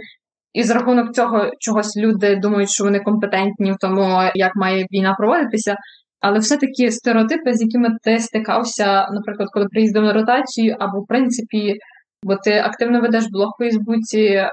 І 0.53 0.63
за 0.63 0.73
рахунок 0.73 1.15
цього 1.15 1.51
чогось 1.59 1.97
люди 1.97 2.35
думають, 2.35 2.69
що 2.71 2.83
вони 2.83 2.99
компетентні 2.99 3.71
в 3.71 3.75
тому, 3.79 4.29
як 4.35 4.51
має 4.55 4.85
війна 4.91 5.15
проводитися. 5.19 5.75
Але 6.23 6.39
все-таки 6.39 6.91
стереотипи, 6.91 7.53
з 7.53 7.61
якими 7.61 7.89
ти 8.03 8.19
стикався, 8.19 9.07
наприклад, 9.11 9.49
коли 9.53 9.65
приїздив 9.65 10.03
на 10.03 10.13
ротацію, 10.13 10.75
або 10.79 10.99
в 10.99 11.07
принципі, 11.07 11.75
бо 12.23 12.35
ти 12.35 12.51
активно 12.51 13.01
ведеш 13.01 13.23
блог 13.31 13.49
в 13.49 13.63
Фейсбуці, 13.63 14.49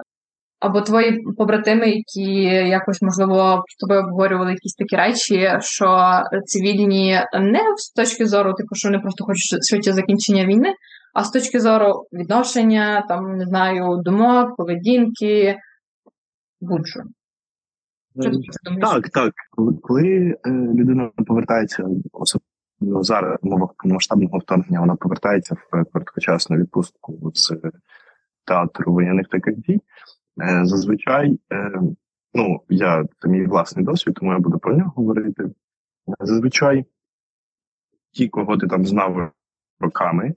або 0.61 0.81
твої 0.81 1.19
побратими, 1.39 1.91
які 1.91 2.33
якось 2.69 3.03
можливо 3.03 3.63
з 3.69 3.77
тобою 3.77 4.01
обговорювали 4.01 4.51
якісь 4.51 4.75
такі 4.75 4.97
речі, 4.97 5.51
що 5.61 6.21
цивільні 6.45 7.21
не 7.41 7.61
з 7.77 7.93
точки 7.93 8.27
зору, 8.27 8.55
типу, 8.55 8.75
що 8.75 8.89
вони 8.89 8.99
просто 8.99 9.25
хочуть 9.25 9.69
швидше 9.71 9.93
закінчення 9.93 10.47
війни, 10.47 10.73
а 11.15 11.25
з 11.25 11.31
точки 11.31 11.61
зору 11.61 12.05
відношення, 12.13 13.05
там 13.09 13.37
не 13.37 13.47
знаю, 13.47 14.01
думок, 14.05 14.57
поведінки, 14.57 15.57
будь-що. 16.61 17.01
Так, 18.81 19.09
так. 19.09 19.35
Коли, 19.83 20.37
е, 20.47 20.51
людина 20.51 21.11
повертається, 21.27 21.87
особливо 22.13 23.03
зараз 23.03 23.39
мова 23.43 23.69
повномасштабного 23.79 24.39
вторгнення, 24.39 24.81
вона 24.81 24.97
повертається 24.97 25.55
в 25.55 25.85
короткочасну 25.85 26.57
відпустку 26.57 27.33
з 27.35 27.53
театру 28.45 28.93
воєнних 28.93 29.29
таких 29.29 29.57
дій. 29.57 29.81
Е, 30.43 30.65
зазвичай, 30.65 31.39
е, 31.53 31.73
ну 32.35 32.61
я 32.69 33.05
це 33.19 33.29
мій 33.29 33.47
власний 33.47 33.85
досвід, 33.85 34.15
тому 34.15 34.33
я 34.33 34.39
буду 34.39 34.59
про 34.59 34.77
нього 34.77 34.93
говорити. 34.97 35.51
Зазвичай 36.21 36.85
ті, 38.13 38.29
кого 38.29 38.57
ти 38.57 38.67
там 38.67 38.87
знав 38.87 39.31
роками, 39.81 40.35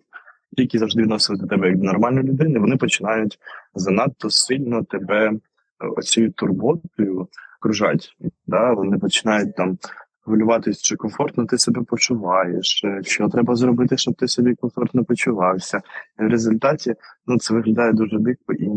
ті, 0.56 0.62
які 0.62 0.78
завжди 0.78 1.02
відносили 1.02 1.40
до 1.40 1.48
тебе 1.48 1.68
як 1.68 1.78
до 1.78 1.84
нормальної 1.84 2.28
людини, 2.28 2.60
вони 2.60 2.78
починають 2.78 3.40
занадто 3.75 4.30
сильно 4.30 4.84
тебе 4.84 5.32
оцією 5.80 6.32
турботою 6.32 7.28
окружать. 7.63 8.15
Да? 8.48 8.74
Вони 8.74 8.98
починають 8.98 9.55
там 9.55 9.77
хвилюватись, 10.22 10.82
чи 10.82 10.96
комфортно 10.96 11.46
ти 11.46 11.58
себе 11.58 11.82
почуваєш, 11.82 12.84
що 13.01 13.29
треба 13.29 13.55
зробити, 13.55 13.98
щоб 13.98 14.15
ти 14.15 14.27
собі 14.27 14.55
комфортно 14.55 15.03
почувався. 15.03 15.82
І 16.20 16.24
в 16.24 16.27
результаті 16.27 16.93
ну 17.27 17.38
це 17.38 17.53
виглядає 17.53 17.93
дуже 17.93 18.20
дико, 18.20 18.53
і 18.53 18.67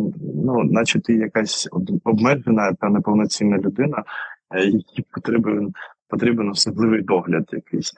ну, 0.45 0.65
наче 0.65 1.01
ти 1.01 1.15
якась 1.15 1.69
обмежена 2.05 2.73
та 2.81 2.89
неповноцінна 2.89 3.59
людина, 3.59 4.05
е, 4.51 4.65
якій 4.65 5.05
потрібен 5.11 5.73
потрібен 6.09 6.49
особливий 6.49 7.03
догляд 7.03 7.49
якийсь. 7.53 7.93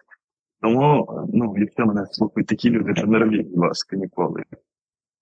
Тому, 0.61 1.09
ну, 1.33 1.55
якщо 1.59 1.87
мене 1.87 2.07
слухають 2.07 2.49
такі 2.49 2.71
люди, 2.71 2.95
то 2.95 3.07
не 3.07 3.19
робіть, 3.19 3.49
будь 3.49 3.59
ласка, 3.59 3.97
ніколи. 3.97 4.43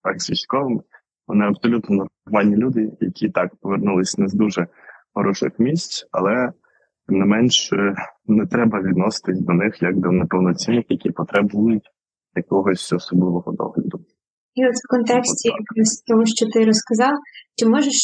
Так, 0.03 0.21
з 0.21 0.29
військовими. 0.29 0.79
Вони 1.27 1.45
абсолютно 1.45 2.07
нормальні 2.25 2.55
люди, 2.55 2.91
які 2.99 3.29
так 3.29 3.55
повернулись 3.55 4.17
не 4.17 4.27
з 4.27 4.33
дуже 4.33 4.67
хороших 5.17 5.51
місць, 5.59 5.95
але 6.11 6.35
не 7.07 7.25
менш 7.25 7.55
не 8.37 8.45
треба 8.45 8.77
відноситись 8.81 9.41
до 9.47 9.53
них 9.53 9.73
як 9.81 9.95
до 10.03 10.09
неповноцінних, 10.11 10.85
які 10.89 11.09
потребують 11.19 11.87
якогось 12.35 12.93
особливого 12.93 13.51
догляду. 13.61 13.97
І 14.57 14.59
от 14.69 14.77
в 14.83 14.87
контексті 14.95 15.49
того, 16.07 16.23
що 16.35 16.45
ти 16.53 16.59
розказав, 16.71 17.15
чи 17.57 17.63
можеш 17.75 17.99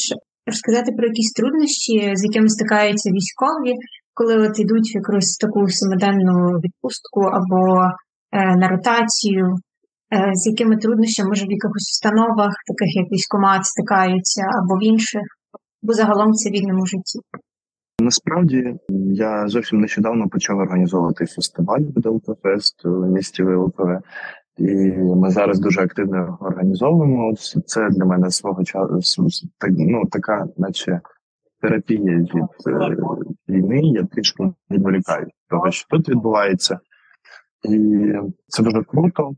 розказати 0.52 0.90
про 0.98 1.06
якісь 1.12 1.34
труднощі, 1.40 1.96
з 2.20 2.22
якими 2.28 2.50
стикаються 2.50 3.10
військові, 3.10 3.74
коли 4.18 4.34
от 4.48 4.56
йдуть 4.64 4.90
в 4.92 4.98
якусь 5.02 5.32
таку 5.44 5.60
самоденну 5.80 6.38
відпустку 6.64 7.22
або 7.40 7.62
е, 7.84 8.56
на 8.62 8.68
ротацію, 8.74 9.46
е, 9.54 10.32
з 10.40 10.42
якими 10.52 10.76
труднощами 10.84 11.30
може 11.30 11.46
в 11.46 11.56
якихось 11.58 11.90
установах, 11.94 12.54
таких 12.70 12.92
як 13.02 13.08
військомат, 13.12 13.62
стикаються 13.74 14.44
або 14.60 14.74
в 14.80 14.84
інших, 14.92 15.26
бо 15.84 15.94
загалом 15.94 16.32
в 16.32 16.36
цивільному 16.36 16.86
житті? 16.86 17.20
Насправді 18.02 18.76
я 19.14 19.48
зовсім 19.48 19.80
нещодавно 19.80 20.30
почав 20.30 20.58
організовувати 20.58 21.26
фестиваль 21.26 21.82
ВДЛК-фест 21.82 22.84
в 22.84 23.12
місті 23.12 23.44
ВЛКВ. 23.44 24.00
І 24.58 24.66
ми 25.16 25.30
зараз 25.30 25.60
дуже 25.60 25.82
активно 25.82 26.38
організовуємо. 26.42 27.34
Це 27.66 27.90
для 27.90 28.06
мене 28.06 28.32
свого 28.32 28.64
часу 28.64 29.28
ну, 29.78 30.06
така, 30.12 30.46
наче 30.58 31.02
терапія 31.62 32.18
від 32.18 32.32
е, 32.68 32.98
війни. 33.50 33.82
Я 33.84 34.04
трішки 34.04 34.44
відволікаю 34.72 35.28
того, 35.50 35.72
що 35.72 35.88
тут 35.90 36.10
відбувається, 36.10 36.80
і 37.70 38.14
це 38.48 38.64
дуже 38.64 38.84
круто. 38.84 39.32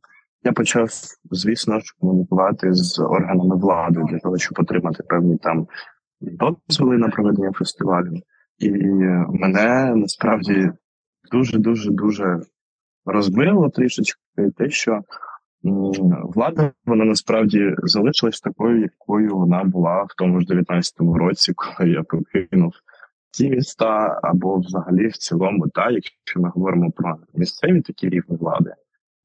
Я 0.43 0.51
почав, 0.51 0.89
звісно 1.31 1.79
ж, 1.79 1.85
комунікувати 1.99 2.73
з 2.73 2.99
органами 2.99 3.55
влади 3.55 4.01
для 4.09 4.19
того, 4.19 4.37
щоб 4.37 4.59
отримати 4.59 5.03
певні 5.03 5.37
там 5.37 5.67
дозволи 6.67 6.97
на 6.97 7.07
проведення 7.07 7.51
фестивалю. 7.51 8.19
І 8.59 8.71
мене 9.29 9.95
насправді 9.95 10.71
дуже 11.31 11.59
дуже 11.59 11.91
дуже 11.91 12.39
розбило 13.05 13.69
трішечки 13.69 14.19
те, 14.57 14.69
що 14.69 15.01
влада 16.23 16.71
вона 16.85 17.05
насправді 17.05 17.75
залишилась 17.83 18.41
такою, 18.41 18.81
якою 18.81 19.37
вона 19.37 19.63
була 19.63 20.03
в 20.03 20.09
тому 20.17 20.41
ж 20.41 20.47
19-му 20.47 21.17
році, 21.17 21.53
коли 21.55 21.89
я 21.89 22.03
покинув 22.03 22.73
ті 23.31 23.49
міста, 23.49 24.19
або 24.23 24.57
взагалі 24.57 25.07
в 25.07 25.17
цілому, 25.17 25.67
та 25.67 25.89
якщо 25.89 26.39
ми 26.39 26.49
говоримо 26.49 26.91
про 26.91 27.15
місцеві 27.33 27.81
такі 27.81 28.09
рівні 28.09 28.37
влади, 28.37 28.73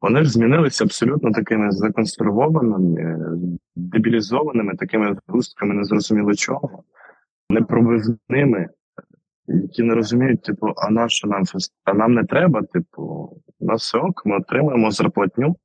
вони 0.01 0.23
ж 0.23 0.31
змінилися 0.31 0.85
абсолютно 0.85 1.33
такими 1.33 1.71
законсервованими, 1.71 3.09
дебілізованими, 3.77 4.75
такими 4.77 5.17
згустками 5.29 5.75
незрозуміло 5.75 6.35
чого, 6.35 6.83
непробивними 7.51 8.69
які 9.55 9.83
не 9.83 9.95
розуміють, 9.95 10.43
типу, 10.43 10.67
а 10.77 10.91
на 10.91 11.09
що 11.09 11.29
нам 11.29 11.43
А 11.85 11.95
нам 11.95 12.15
не 12.15 12.25
треба, 12.25 12.63
типу, 12.63 13.03
у 13.59 13.67
нас 13.67 13.95
ок, 13.95 14.27
ми 14.27 14.37
отримуємо 14.37 14.91
зарплатню 14.91 15.57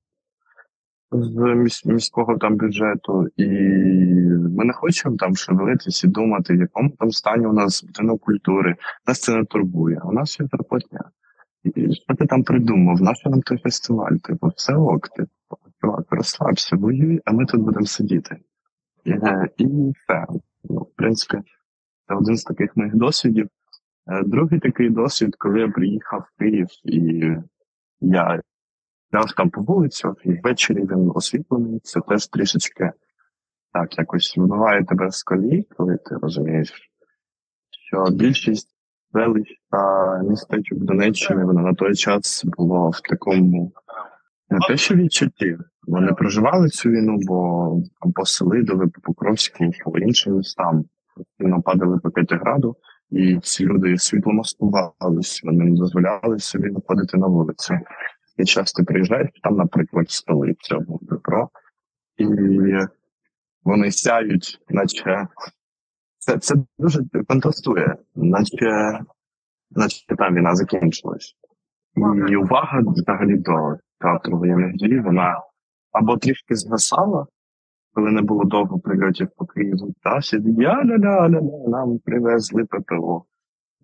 з 1.11 1.85
міського 1.85 2.37
там 2.37 2.55
бюджету, 2.55 3.27
і 3.37 3.47
ми 4.57 4.65
не 4.65 4.73
хочемо 4.73 5.15
там 5.15 5.35
шевелитись 5.35 6.03
і 6.03 6.07
думати, 6.07 6.53
в 6.53 6.59
якому 6.59 6.89
там 6.89 7.11
стані 7.11 7.45
у 7.45 7.53
нас 7.53 7.83
будинок 7.83 8.21
культури. 8.21 8.75
Нас 9.07 9.19
це 9.19 9.35
не 9.35 9.45
турбує. 9.45 10.01
У 10.05 10.11
нас 10.11 10.39
є 10.39 10.47
зарплатня. 10.51 10.99
Що 11.73 12.15
ти 12.15 12.25
там 12.25 12.43
придумав? 12.43 13.01
Нащо 13.01 13.29
нам 13.29 13.41
той 13.41 13.57
фестиваль? 13.57 14.15
Типу, 14.23 14.51
все 14.55 14.75
ок, 14.75 15.09
типу, 15.09 15.29
чувак, 15.81 16.05
розслабся, 16.09 16.75
воюй, 16.75 17.21
а 17.25 17.31
ми 17.31 17.45
тут 17.45 17.61
будемо 17.61 17.85
сидіти. 17.85 18.37
І, 19.05 19.65
все. 19.65 20.25
Ну, 20.63 20.81
в 20.81 20.95
принципі, 20.95 21.37
це 22.07 22.15
один 22.15 22.37
з 22.37 22.43
таких 22.43 22.77
моїх 22.77 22.95
досвідів. 22.95 23.47
Е, 24.07 24.23
другий 24.23 24.59
такий 24.59 24.89
досвід, 24.89 25.35
коли 25.37 25.59
я 25.59 25.67
приїхав 25.67 26.19
в 26.19 26.39
Київ 26.39 26.67
і 26.83 27.23
я 28.01 28.41
гуляв 29.11 29.31
там 29.37 29.49
по 29.49 29.61
вулицю, 29.61 30.15
і 30.23 30.33
ввечері 30.33 30.79
він 30.79 31.11
освітлений. 31.15 31.79
Це 31.83 32.01
теж 32.01 32.27
трішечки 32.27 32.91
так 33.73 33.97
якось 33.97 34.37
вибиває 34.37 34.85
тебе 34.85 35.11
з 35.11 35.23
колії, 35.23 35.67
коли 35.77 35.97
ти 35.97 36.15
розумієш, 36.15 36.91
що 37.69 38.05
більшість 38.11 38.74
велич 39.15 39.47
містечок 40.29 40.79
Донеччини 40.79 41.45
воно 41.45 41.61
на 41.61 41.73
той 41.73 41.95
час 41.95 42.45
було 42.57 42.89
в 42.89 43.01
такому 43.09 43.71
не 44.49 44.59
те, 44.67 44.77
що 44.77 44.95
відчутті. 44.95 45.57
Вони 45.87 46.13
проживали 46.13 46.69
цю 46.69 46.89
війну, 46.89 47.17
бо 47.21 47.81
або 47.99 48.25
Селидове, 48.25 48.87
по 48.87 49.01
Покровську, 49.01 49.71
по 49.85 49.99
іншим 49.99 50.33
містам. 50.33 50.85
Вони 51.39 51.61
падали 51.61 51.97
по 51.97 52.09
П'ятиграду. 52.09 52.75
І 53.11 53.39
ці 53.43 53.65
люди 53.65 53.97
світло 53.97 54.33
маскувались, 54.33 55.43
вони 55.43 55.65
не 55.65 55.77
дозволяли 55.77 56.39
собі 56.39 56.69
виходити 56.69 57.17
на 57.17 57.27
вулицю. 57.27 57.73
І 58.37 58.43
часто 58.43 58.83
приїжджають, 58.83 59.39
там, 59.43 59.55
наприклад, 59.55 60.09
столиця 60.09 60.75
або 60.75 60.99
Дніпро, 61.01 61.49
і 62.17 62.25
вони 63.63 63.91
сяють, 63.91 64.59
наче 64.69 65.27
це 66.25 66.37
це 66.37 66.55
дуже 66.79 66.99
контрастує, 67.27 67.95
наче 68.15 68.99
наче 69.71 70.15
там 70.17 70.35
війна 70.35 70.55
закінчилась. 70.55 71.35
І 72.29 72.35
увага 72.35 72.81
взагалі 72.85 73.37
до 73.37 73.77
театру 73.99 74.37
воєнних 74.37 74.73
дій, 74.73 74.99
вона 74.99 75.41
або 75.91 76.17
трішки 76.17 76.55
згасала, 76.55 77.27
коли 77.93 78.11
не 78.11 78.21
було 78.21 78.43
довго 78.43 78.79
прильотів 78.79 79.27
по 79.37 79.45
Києву, 79.45 79.93
та 80.03 80.21
сидить, 80.21 80.57
ля-ля-ля-ля, 80.57 81.69
нам 81.69 81.99
привезли 81.99 82.65
ППО. 82.65 83.25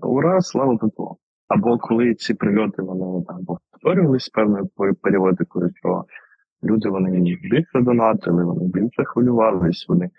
Ура, 0.02 0.42
слава 0.42 0.78
ППО. 0.78 1.18
Або 1.48 1.78
коли 1.78 2.16
ці 2.16 2.34
прильоти 2.34 2.82
вони 2.82 3.26
там 3.26 3.46
повторювалися 3.46 4.32
певною 4.34 4.70
періодикою, 5.02 5.70
що 5.76 6.06
люди 6.64 6.90
вони 6.90 7.38
більше 7.42 7.82
донатили, 7.82 8.44
вони 8.44 8.66
більше 8.66 9.04
хвилювались, 9.06 9.86
вони 9.90 10.10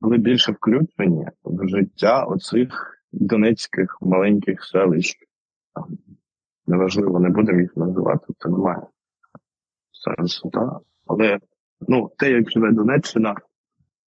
були 0.00 0.18
більше 0.18 0.52
включені 0.52 1.26
в 1.44 1.68
життя 1.68 2.24
оцих 2.24 2.96
донецьких 3.12 3.98
маленьких 4.00 4.64
селищ. 4.64 5.16
Неважливо, 6.66 7.20
не 7.20 7.28
будемо 7.28 7.60
їх 7.60 7.76
називати, 7.76 8.26
це 8.38 8.48
немає 8.48 8.82
сенсу. 9.92 10.50
Так? 10.50 10.80
Але 11.06 11.38
ну, 11.88 12.10
те, 12.18 12.30
як 12.30 12.50
живе 12.50 12.72
Донеччина, 12.72 13.34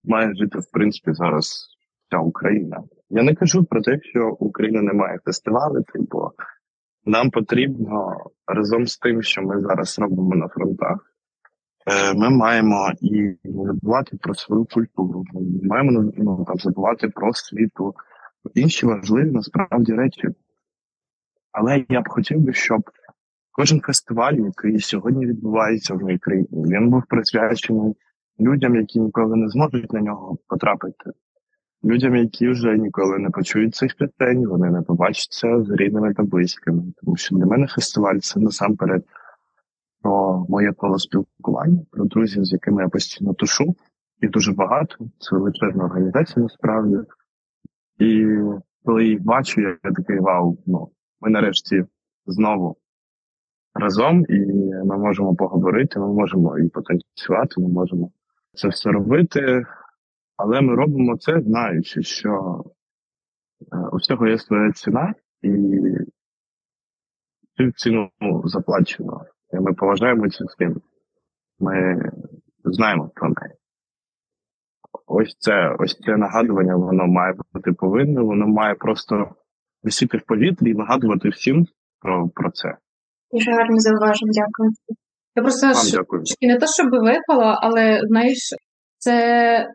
має 0.04 0.34
жити, 0.36 0.60
в 0.60 0.72
принципі, 0.72 1.14
зараз 1.14 1.68
вся 2.08 2.20
Україна. 2.20 2.84
Я 3.10 3.24
не 3.24 3.36
кажу 3.36 3.64
про 3.64 3.82
те, 3.82 4.00
що 4.02 4.36
Україна 4.40 4.82
не 4.82 4.94
має 4.94 5.20
фестивалів, 5.26 5.84
бо 5.96 6.32
нам 7.06 7.30
потрібно 7.30 8.18
разом 8.48 8.88
з 8.88 8.98
тим, 8.98 9.22
що 9.22 9.42
ми 9.42 9.62
зараз 9.62 10.00
робимо 10.00 10.36
на 10.36 10.48
фронтах. 10.48 11.13
Е, 11.86 12.14
ми 12.14 12.30
маємо 12.30 12.92
і 13.02 13.36
забувати 13.44 14.18
про 14.18 14.36
свою 14.36 14.66
культуру. 14.66 15.24
Ми 15.34 15.68
маємо 15.68 16.12
ну, 16.18 16.46
там, 16.48 16.58
забувати 16.58 17.08
про 17.08 17.34
світу, 17.34 17.96
інші 18.54 18.86
важливі 18.86 19.32
насправді 19.32 19.94
речі. 19.94 20.30
Але 21.52 21.86
я 21.90 22.02
б 22.02 22.10
хотів 22.10 22.40
би, 22.40 22.54
щоб 22.54 22.82
кожен 23.52 23.82
фестиваль, 23.82 24.34
який 24.34 24.80
сьогодні 24.80 25.26
відбувається 25.26 25.94
в 25.94 26.02
моїй 26.02 26.18
країні, 26.18 26.48
він 26.52 26.90
був 26.90 27.04
присвячений 27.10 27.96
людям, 28.40 28.76
які 28.76 29.00
ніколи 29.00 29.36
не 29.36 29.50
зможуть 29.50 29.94
на 29.94 30.02
нього 30.02 30.38
потрапити. 30.48 31.12
Людям, 31.86 32.16
які 32.16 32.50
вже 32.50 32.78
ніколи 32.78 33.20
не 33.20 33.30
почують 33.30 33.76
цих 33.76 33.96
пісень, 33.96 34.48
вони 34.48 34.72
не 34.72 34.82
побачаться 34.82 35.64
з 35.64 35.70
рідними 35.70 36.14
та 36.14 36.24
близькими. 36.24 36.84
Тому 37.02 37.18
що 37.18 37.36
для 37.36 37.46
мене 37.46 37.68
фестиваль 37.68 38.18
це 38.18 38.40
насамперед 38.40 39.04
про 40.04 40.46
моє 40.50 40.74
коло 40.74 41.00
спілкування, 41.00 41.86
про 41.92 42.06
друзів, 42.06 42.46
з 42.46 42.54
якими 42.54 42.84
я 42.84 42.90
постійно 42.90 43.34
тушу, 43.34 43.76
і 44.22 44.28
дуже 44.28 44.54
багато. 44.54 44.96
Це 45.20 45.36
величезна 45.36 45.84
організація 45.86 46.44
насправді. 46.44 46.98
І 48.00 48.38
коли 48.86 49.06
їх 49.06 49.24
бачу, 49.24 49.62
я 49.62 49.78
такий 49.84 50.20
вау, 50.20 50.58
ну 50.66 50.90
ми 51.22 51.30
нарешті 51.30 51.86
знову 52.26 52.78
разом, 53.76 54.26
і 54.30 54.40
ми 54.86 54.98
можемо 54.98 55.36
поговорити, 55.36 56.00
ми 56.00 56.14
можемо 56.14 56.60
і 56.60 56.70
потанцювати, 56.70 57.62
ми 57.62 57.68
можемо 57.68 58.12
це 58.54 58.68
все 58.68 58.92
робити. 58.92 59.66
Але 60.38 60.62
ми 60.62 60.76
робимо 60.76 61.18
це, 61.18 61.42
знаючи, 61.42 62.04
що 62.04 62.64
е, 63.74 63.78
у 63.92 63.96
всього 63.96 64.28
є 64.28 64.38
своя 64.38 64.72
ціна, 64.72 65.14
і 65.42 65.50
цю 67.58 67.72
ціну 67.72 68.10
заплачено. 68.46 69.26
Ми 69.62 69.74
поважаємо 69.74 70.30
цю 70.30 70.46
ціну. 70.58 70.76
Ми 71.60 72.02
знаємо 72.64 73.12
про 73.16 73.28
неї. 73.28 73.54
Ось 75.08 75.36
це 75.40 75.76
ось 75.80 76.00
це 76.06 76.18
нагадування, 76.18 76.76
воно 76.76 77.08
має 77.08 77.34
бути 77.54 77.72
повинне, 77.72 78.22
воно 78.22 78.48
має 78.48 78.76
просто 78.76 79.36
висіти 79.84 80.18
в 80.18 80.22
повітрі 80.22 80.72
і 80.72 80.74
нагадувати 80.74 81.30
всім 81.30 81.68
про 82.00 82.30
про 82.36 82.52
це. 82.52 82.78
Дуже 83.32 83.52
гарно 83.52 83.80
зауважень, 83.80 84.30
дякую. 84.32 84.72
Я 85.36 85.44
просто 85.44 85.68
Вам 85.68 85.76
дякую. 85.92 86.24
не 86.42 86.58
те, 86.58 86.68
щоб 86.68 86.90
випало, 86.92 87.58
але 87.62 88.02
знаєш, 88.04 88.38
це 88.98 89.68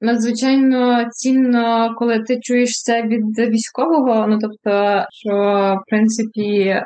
надзвичайно 0.00 1.10
цінно, 1.10 1.94
коли 1.98 2.20
ти 2.20 2.40
чуєш 2.40 2.70
це 2.82 3.02
від 3.02 3.38
військового. 3.38 4.26
Ну 4.26 4.38
тобто, 4.40 5.04
що 5.10 5.34
в 5.82 5.90
принципі 5.90 6.80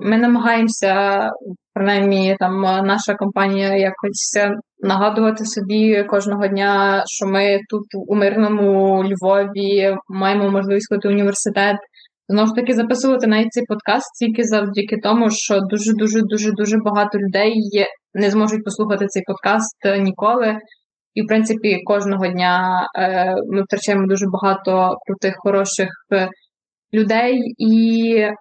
ми 0.00 0.16
намагаємося, 0.18 1.30
принаймні, 1.74 2.36
там 2.38 2.60
наша 2.62 3.14
компанія 3.14 3.76
якось 3.76 4.38
нагадувати 4.80 5.44
собі 5.44 6.04
кожного 6.04 6.46
дня, 6.46 7.02
що 7.06 7.26
ми 7.26 7.60
тут 7.70 7.84
у 8.08 8.14
мирному 8.14 9.04
Львові 9.04 9.96
маємо 10.08 10.50
можливість 10.50 10.88
ходити 10.88 11.08
в 11.08 11.10
університет. 11.10 11.76
Знову 12.28 12.48
ж 12.48 12.54
таки, 12.54 12.74
записувати 12.74 13.26
навіть 13.26 13.52
цей 13.52 13.64
подкаст 13.66 14.06
тільки 14.18 14.44
завдяки 14.44 14.96
тому, 15.02 15.30
що 15.30 15.60
дуже 15.60 15.92
дуже 15.92 16.20
дуже 16.22 16.52
дуже 16.52 16.76
багато 16.78 17.18
людей 17.18 17.54
не 18.14 18.30
зможуть 18.30 18.64
послухати 18.64 19.06
цей 19.06 19.22
подкаст 19.26 19.76
ніколи. 20.00 20.58
І, 21.14 21.22
в 21.22 21.26
принципі, 21.26 21.82
кожного 21.84 22.26
дня 22.26 22.86
е, 22.98 23.34
ми 23.50 23.62
втрачаємо 23.62 24.06
дуже 24.06 24.26
багато 24.26 24.96
крутих, 25.06 25.34
хороших 25.38 25.88
людей. 26.94 27.54
І 27.58 27.74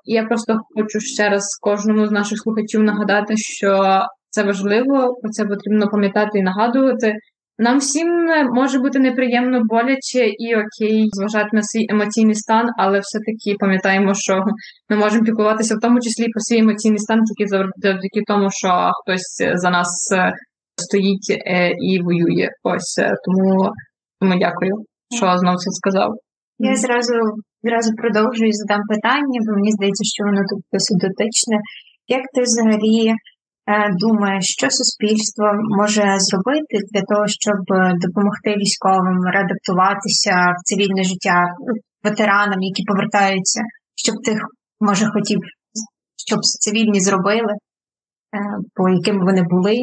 я 0.06 0.24
просто 0.24 0.60
хочу 0.76 1.00
ще 1.00 1.30
раз 1.30 1.44
кожному 1.62 2.08
з 2.08 2.12
наших 2.12 2.38
слухачів 2.38 2.84
нагадати, 2.84 3.34
що 3.38 4.02
це 4.30 4.44
важливо, 4.44 5.16
про 5.22 5.30
це 5.32 5.46
потрібно 5.46 5.88
пам'ятати 5.88 6.40
і 6.40 6.44
нагадувати. 6.44 7.16
Нам 7.58 7.78
всім 7.78 8.08
може 8.54 8.80
бути 8.80 9.00
неприємно 9.00 9.62
боляче 9.64 10.28
і 10.28 10.56
окей, 10.56 11.10
зважати 11.12 11.50
на 11.54 11.64
свій 11.64 11.86
емоційний 11.90 12.36
стан, 12.36 12.66
але 12.78 13.00
все-таки 13.00 13.56
пам'ятаємо, 13.60 14.14
що 14.14 14.44
ми 14.90 14.98
можемо 14.98 15.24
піклуватися 15.24 15.76
в 15.76 15.80
тому 15.80 16.00
числі 16.00 16.24
про 16.24 16.40
свій 16.40 16.58
емоційний 16.58 17.00
стан 17.00 17.20
тільки 17.24 17.50
завдяки 17.50 18.22
тому, 18.28 18.48
що 18.52 18.92
хтось 19.02 19.44
за 19.54 19.70
нас 19.70 20.12
е, 20.16 20.34
стоїть 20.76 21.30
е, 21.30 21.70
і 21.70 22.02
воює. 22.02 22.50
Ось 22.64 22.98
е, 23.00 23.12
тому 23.26 23.72
тому 24.20 24.34
дякую, 24.40 24.74
що 25.18 25.38
знову 25.38 25.58
це 25.58 25.72
сказав. 25.72 26.10
Я 26.60 26.76
зразу 26.76 27.14
зразу 27.64 27.90
продовжую 28.02 28.50
і 28.50 28.60
задам 28.62 28.82
питання, 28.94 29.38
бо 29.46 29.52
мені 29.54 29.72
здається, 29.72 30.04
що 30.14 30.22
воно 30.28 30.42
тут 30.50 30.62
досить 30.74 31.02
дотичне. 31.06 31.58
Як 32.18 32.24
ти 32.34 32.40
взагалі 32.42 33.00
е, 33.12 33.16
думаєш, 34.04 34.46
що 34.58 34.68
суспільство 34.80 35.46
може 35.80 36.04
зробити 36.28 36.76
для 36.92 37.04
того, 37.10 37.26
щоб 37.42 37.60
допомогти 38.06 38.50
військовим 38.56 39.20
реадаптуватися 39.34 40.34
в 40.58 40.60
цивільне 40.68 41.04
життя, 41.12 41.38
ну, 41.66 41.74
ветеранам, 42.04 42.62
які 42.70 42.84
повертаються, 42.90 43.62
щоб 44.04 44.16
тих, 44.26 44.40
може, 44.80 45.06
хотів, 45.16 45.40
щоб 46.28 46.40
цивільні 46.64 47.00
зробили, 47.00 47.54
по 48.76 48.90
яким 48.90 49.18
вони 49.28 49.44
були, 49.54 49.78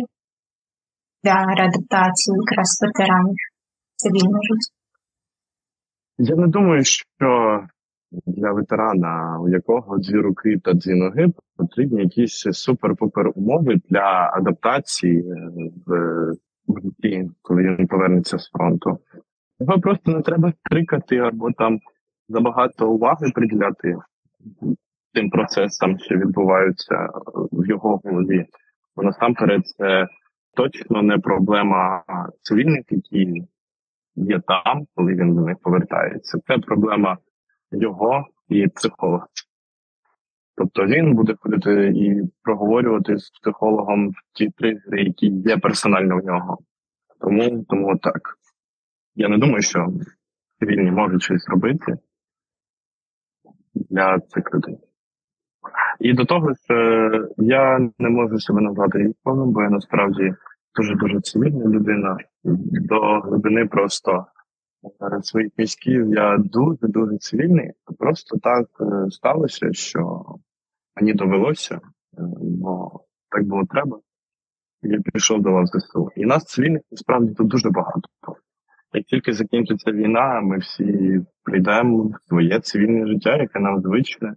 для 1.25 1.37
реадаптації 1.59 2.37
якраз 2.45 2.71
ветеранів 2.83 3.37
цивільного 3.97 4.43
життя? 4.49 4.78
Я 6.19 6.37
не 6.37 6.47
думаю, 6.47 6.85
що 6.85 7.63
для 8.27 8.53
ветерана, 8.53 9.41
у 9.41 9.49
якого 9.49 9.99
дві 9.99 10.17
руки 10.17 10.61
та 10.65 10.73
дві 10.73 10.95
ноги, 10.95 11.29
потрібні 11.57 12.03
якісь 12.03 12.47
супер-пупер 12.47 13.33
умови 13.35 13.81
для 13.89 14.31
адаптації 14.35 15.31
е, 15.31 15.53
в 15.87 16.81
житті, 16.83 17.31
коли 17.43 17.63
він 17.63 17.87
повернеться 17.87 18.39
з 18.39 18.51
фронту. 18.51 18.99
Його 19.61 19.81
просто 19.81 20.11
не 20.11 20.23
треба 20.23 20.53
крикати 20.63 21.17
або 21.19 21.53
там 21.53 21.81
забагато 22.29 22.91
уваги 22.91 23.31
приділяти 23.35 23.97
тим 25.15 25.31
процесам, 25.31 25.99
що 25.99 26.15
відбуваються 26.15 27.09
в 27.53 27.67
його 27.67 28.01
голові. 28.05 28.47
Бо 28.97 29.03
насамперед 29.03 29.67
це 29.67 30.07
точно 30.57 31.03
не 31.03 31.19
проблема 31.19 32.03
цивільних, 32.43 32.85
які 32.91 33.43
є 34.25 34.41
там, 34.47 34.87
коли 34.95 35.15
він 35.15 35.35
до 35.35 35.41
них 35.41 35.57
повертається. 35.63 36.39
Це 36.47 36.59
проблема 36.59 37.19
його 37.71 38.27
і 38.49 38.69
психолога. 38.69 39.27
Тобто 40.57 40.87
він 40.87 41.15
буде 41.15 41.35
ходити 41.41 41.93
і 41.97 42.23
проговорювати 42.43 43.19
з 43.19 43.31
психологом 43.31 44.13
ті 44.33 44.51
тригери, 44.51 45.03
які 45.05 45.27
є 45.27 45.59
персонально 45.59 46.21
в 46.21 46.25
нього. 46.25 46.59
Тому 47.21 47.65
тому 47.69 47.97
так. 47.97 48.21
Я 49.15 49.29
не 49.29 49.39
думаю, 49.39 49.63
що 49.63 49.87
цивільні 50.59 50.91
можуть 50.91 51.23
щось 51.23 51.49
робити 51.49 51.99
для 53.75 54.19
цих 54.21 54.55
людей. 54.55 54.79
І 56.01 56.13
до 56.13 56.25
того 56.25 56.53
ж, 56.53 56.59
я 57.37 57.91
не 57.99 58.09
можу 58.09 58.39
себе 58.39 58.61
назвати 58.61 58.99
військовим, 58.99 59.53
бо 59.53 59.63
я 59.63 59.71
насправді 59.71 60.35
дуже 60.75 60.95
дуже 60.95 61.21
цивільна 61.21 61.65
людина. 61.65 62.17
До 62.45 63.21
глибини 63.21 63.67
просто 63.67 64.27
своїх 65.23 65.53
міськів 65.59 66.15
я 66.15 66.39
дуже 66.39 66.79
дуже 66.83 67.19
цивільний. 67.19 67.73
Просто 67.99 68.39
так 68.39 68.67
е, 68.81 69.11
сталося, 69.11 69.73
що 69.73 70.25
мені 70.97 71.13
довелося, 71.15 71.75
е, 71.75 71.81
бо 72.41 72.91
так 73.31 73.45
було 73.45 73.63
треба. 73.71 73.99
Я 74.83 75.01
пішов 75.01 75.43
до 75.43 75.53
вас 75.53 75.71
ЗСУ. 75.73 76.09
І 76.17 76.27
нас 76.27 76.45
цивільних 76.45 76.83
насправді 76.91 77.35
тут 77.35 77.49
дуже 77.49 77.71
багато. 77.71 78.09
Як 78.93 79.05
тільки 79.05 79.33
закінчиться 79.33 79.93
війна, 79.93 80.41
ми 80.41 80.59
всі 80.59 81.21
прийдемо 81.43 82.03
в 82.05 82.29
своє 82.29 82.61
цивільне 82.61 83.07
життя, 83.07 83.37
яке 83.37 83.59
нам 83.59 83.83
звичне, 83.83 84.35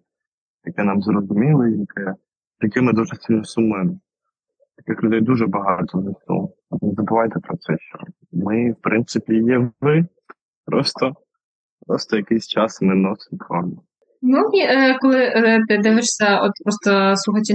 яке 0.65 0.83
нам 0.83 1.01
зрозуміле, 1.01 1.71
яке, 1.71 2.15
яке 2.61 2.81
ми 2.81 2.93
дуже 2.93 3.15
сильно 3.15 3.43
сумуємо. 3.43 3.99
Таких 4.85 5.03
людей 5.03 5.21
дуже 5.21 5.47
багато 5.47 5.97
в 5.97 6.01
ЗСУ. 6.01 6.53
Не 6.81 6.93
забувайте 6.93 7.39
про 7.39 7.57
це, 7.57 7.75
що 7.79 7.99
ми, 8.31 8.71
в 8.71 8.75
принципі, 8.81 9.33
є 9.35 9.69
ви. 9.81 10.05
Просто, 10.65 11.13
просто 11.87 12.17
якийсь 12.17 12.47
час 12.47 12.81
ми 12.81 12.95
носимо 12.95 13.39
форму. 13.47 13.83
Ну 14.21 14.37
і 14.53 14.59
е, 14.61 14.97
коли 15.01 15.23
е, 15.23 15.59
ти 15.67 15.77
дивишся, 15.77 16.39
от 16.41 16.51
просто 16.63 17.13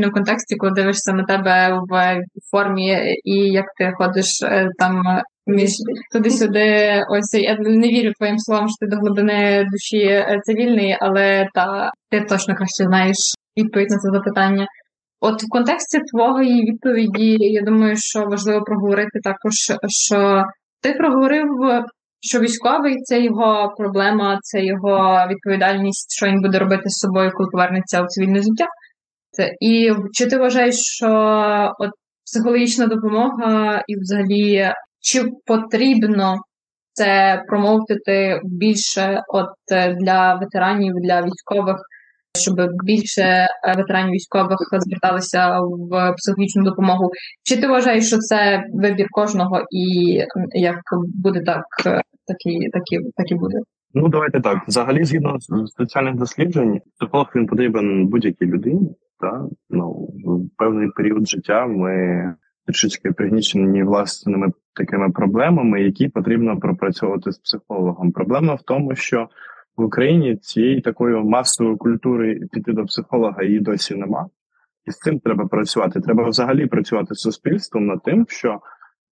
в 0.08 0.12
контексті, 0.12 0.56
коли 0.56 0.72
дивишся 0.72 1.12
на 1.12 1.24
тебе 1.24 1.80
в 1.90 2.20
формі, 2.50 3.16
і 3.24 3.34
як 3.34 3.64
ти 3.78 3.92
ходиш 3.98 4.42
е, 4.42 4.68
там 4.78 5.02
між 5.46 5.70
туди-сюди, 6.12 7.02
ось 7.10 7.34
я 7.34 7.56
не 7.58 7.88
вірю 7.88 8.12
твоїм 8.18 8.38
словам, 8.38 8.68
що 8.68 8.76
ти 8.80 8.86
до 8.86 8.96
глибини 8.96 9.66
душі 9.72 10.06
е, 10.06 10.40
цивільний, 10.44 10.96
але 11.00 11.48
та 11.54 11.90
ти 12.10 12.20
точно 12.20 12.54
краще 12.54 12.84
знаєш 12.84 13.16
відповідь 13.58 13.90
на 13.90 13.96
це 13.96 14.10
запитання. 14.10 14.66
От 15.20 15.42
в 15.42 15.48
контексті 15.48 16.00
твоєї 16.12 16.62
відповіді, 16.70 17.36
я 17.40 17.62
думаю, 17.62 17.96
що 17.96 18.24
важливо 18.24 18.62
проговорити 18.62 19.20
також, 19.24 19.52
що 19.88 20.44
ти 20.82 20.92
проговорив 20.92 21.48
що 22.20 22.40
військовий 22.40 22.96
це 23.02 23.20
його 23.20 23.74
проблема, 23.78 24.38
це 24.42 24.64
його 24.64 25.26
відповідальність, 25.30 26.16
що 26.16 26.26
він 26.26 26.40
буде 26.40 26.58
робити 26.58 26.82
з 26.86 26.98
собою, 26.98 27.32
коли 27.34 27.48
повернеться 27.52 28.02
у 28.02 28.06
цивільне 28.06 28.38
життя. 28.38 28.66
Це 29.30 29.52
і 29.60 29.92
чи 30.12 30.26
ти 30.26 30.38
вважаєш, 30.38 30.74
що 30.76 31.08
от 31.78 31.90
психологічна 32.24 32.86
допомога, 32.86 33.82
і 33.86 33.96
взагалі 33.96 34.72
чи 35.00 35.24
потрібно 35.46 36.36
це 36.92 37.42
промовити 37.46 38.40
більше 38.44 39.22
от 39.28 39.48
для 40.00 40.34
ветеранів, 40.34 40.92
для 41.02 41.22
військових? 41.22 41.76
Щоб 42.40 42.56
більше 42.84 43.48
ветеранів 43.76 44.12
військових 44.12 44.58
зверталися 44.86 45.60
в 45.60 46.14
психологічну 46.16 46.62
допомогу. 46.62 47.10
Чи 47.42 47.60
ти 47.60 47.68
вважаєш, 47.68 48.06
що 48.06 48.18
це 48.18 48.64
вибір 48.74 49.06
кожного, 49.10 49.64
і 49.70 49.84
як 50.52 50.80
буде 51.14 51.40
так, 51.40 51.64
е, 51.86 52.02
так 52.26 52.46
і, 52.46 52.68
так 52.72 52.82
і, 52.92 52.96
так 53.16 53.30
і 53.30 53.34
буде? 53.34 53.58
Ну 53.94 54.08
давайте 54.08 54.40
так. 54.40 54.58
Взагалі, 54.68 55.04
згідно 55.04 55.36
з 55.40 55.72
соціальних 55.76 56.14
досліджень, 56.14 56.80
психолог 56.96 57.26
він 57.36 57.46
потрібен 57.46 58.06
будь-якій 58.06 58.46
людині. 58.46 58.94
Та 59.20 59.44
ну 59.70 59.90
в 60.24 60.56
певний 60.58 60.88
період 60.96 61.28
життя 61.28 61.66
ми 61.66 62.34
трішечки 62.66 63.12
пригнічені 63.12 63.82
власними 63.82 64.48
такими 64.74 65.10
проблемами, 65.10 65.82
які 65.82 66.08
потрібно 66.08 66.58
пропрацьовувати 66.58 67.32
з 67.32 67.38
психологом. 67.38 68.12
Проблема 68.12 68.54
в 68.54 68.62
тому, 68.62 68.94
що 68.94 69.28
в 69.76 69.82
Україні 69.82 70.36
цієї 70.36 70.80
такої 70.80 71.24
масової 71.24 71.76
культури 71.76 72.40
піти 72.52 72.72
до 72.72 72.84
психолога 72.84 73.42
її 73.42 73.60
досі 73.60 73.94
нема. 73.94 74.28
І 74.84 74.90
з 74.90 74.98
цим 74.98 75.18
треба 75.20 75.46
працювати. 75.46 76.00
Треба 76.00 76.28
взагалі 76.28 76.66
працювати 76.66 77.14
з 77.14 77.18
суспільством 77.18 77.86
над 77.86 78.02
тим, 78.02 78.26
що 78.28 78.60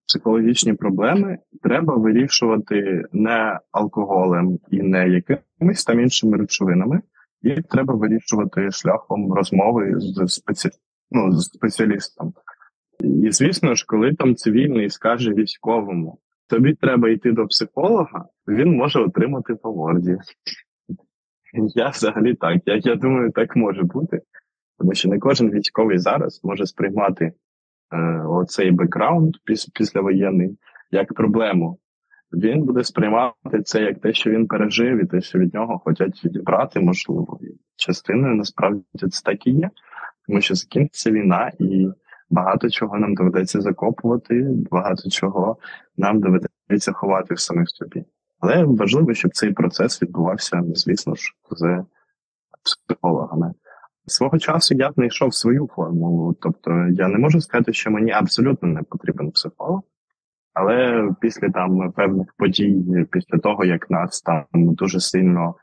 психологічні 0.06 0.72
проблеми 0.72 1.38
треба 1.62 1.96
вирішувати 1.96 3.04
не 3.12 3.60
алкоголем 3.72 4.58
і 4.70 4.82
не 4.82 5.08
якимись 5.08 5.84
там 5.84 6.00
іншими 6.00 6.38
речовинами, 6.38 7.00
їх 7.42 7.62
треба 7.62 7.94
вирішувати 7.94 8.70
шляхом 8.70 9.32
розмови 9.32 9.94
з 9.96 10.28
спеці... 10.28 10.70
ну, 11.10 11.32
з 11.32 11.44
спеціалістом. 11.44 12.32
І 13.00 13.30
звісно 13.30 13.74
ж, 13.74 13.84
коли 13.88 14.14
там 14.14 14.34
цивільний 14.34 14.90
скаже 14.90 15.34
військовому, 15.34 16.18
тобі 16.54 16.74
треба 16.74 17.08
йти 17.08 17.32
до 17.32 17.46
психолога, 17.46 18.24
він 18.48 18.76
може 18.76 19.00
отримати 19.00 19.54
по 19.54 19.72
морді. 19.72 20.16
Я 21.74 21.88
взагалі 21.88 22.34
так. 22.34 22.62
Я, 22.66 22.80
я 22.84 22.96
думаю, 22.96 23.32
так 23.32 23.56
може 23.56 23.82
бути. 23.82 24.20
Тому 24.78 24.94
що 24.94 25.08
не 25.08 25.18
кожен 25.18 25.50
військовий 25.50 25.98
зараз 25.98 26.40
може 26.44 26.66
сприймати 26.66 27.32
е, 27.92 27.96
оцей 28.28 28.70
бекграунд 28.70 29.34
піс, 29.44 29.66
післявоєнний 29.66 30.58
як 30.90 31.14
проблему. 31.14 31.78
Він 32.32 32.62
буде 32.64 32.84
сприймати 32.84 33.62
це 33.64 33.82
як 33.82 34.00
те, 34.00 34.12
що 34.12 34.30
він 34.30 34.46
пережив, 34.46 35.02
і 35.02 35.06
те, 35.06 35.20
що 35.20 35.38
від 35.38 35.54
нього 35.54 35.78
хочуть 35.78 36.24
відібрати, 36.24 36.80
можливо. 36.80 37.40
Частиною 37.76 38.34
насправді 38.34 38.84
це 38.94 39.22
так 39.24 39.46
і 39.46 39.50
є, 39.50 39.70
тому 40.26 40.40
що 40.40 40.54
закінчиться 40.54 41.10
війна, 41.10 41.52
і 41.58 41.88
багато 42.30 42.70
чого 42.70 42.98
нам 42.98 43.14
доведеться 43.14 43.60
закопувати, 43.60 44.48
багато 44.70 45.10
чого 45.10 45.56
нам 45.96 46.20
доведеться 46.20 46.92
ховати 46.92 47.34
в 47.34 47.40
самих 47.40 47.70
собі. 47.70 48.04
Але 48.40 48.64
важливо, 48.64 49.14
щоб 49.14 49.34
цей 49.34 49.52
процес 49.52 50.02
відбувався, 50.02 50.62
звісно 50.74 51.14
ж, 51.14 51.32
з 51.50 51.84
психологами. 52.62 53.54
Свого 54.06 54.38
часу 54.38 54.74
я 54.74 54.92
знайшов 54.92 55.34
свою 55.34 55.68
формулу, 55.76 56.36
тобто 56.40 56.70
я 56.92 57.08
не 57.08 57.18
можу 57.18 57.40
сказати, 57.40 57.72
що 57.72 57.90
мені 57.90 58.12
абсолютно 58.12 58.68
не 58.68 58.82
потрібен 58.82 59.30
психолог, 59.30 59.82
але 60.54 61.08
після 61.20 61.50
там 61.50 61.92
певних 61.92 62.34
подій, 62.36 63.06
після 63.10 63.38
того 63.38 63.64
як 63.64 63.90
нас 63.90 64.22
там 64.22 64.44
дуже 64.52 65.00
сильно 65.00 65.54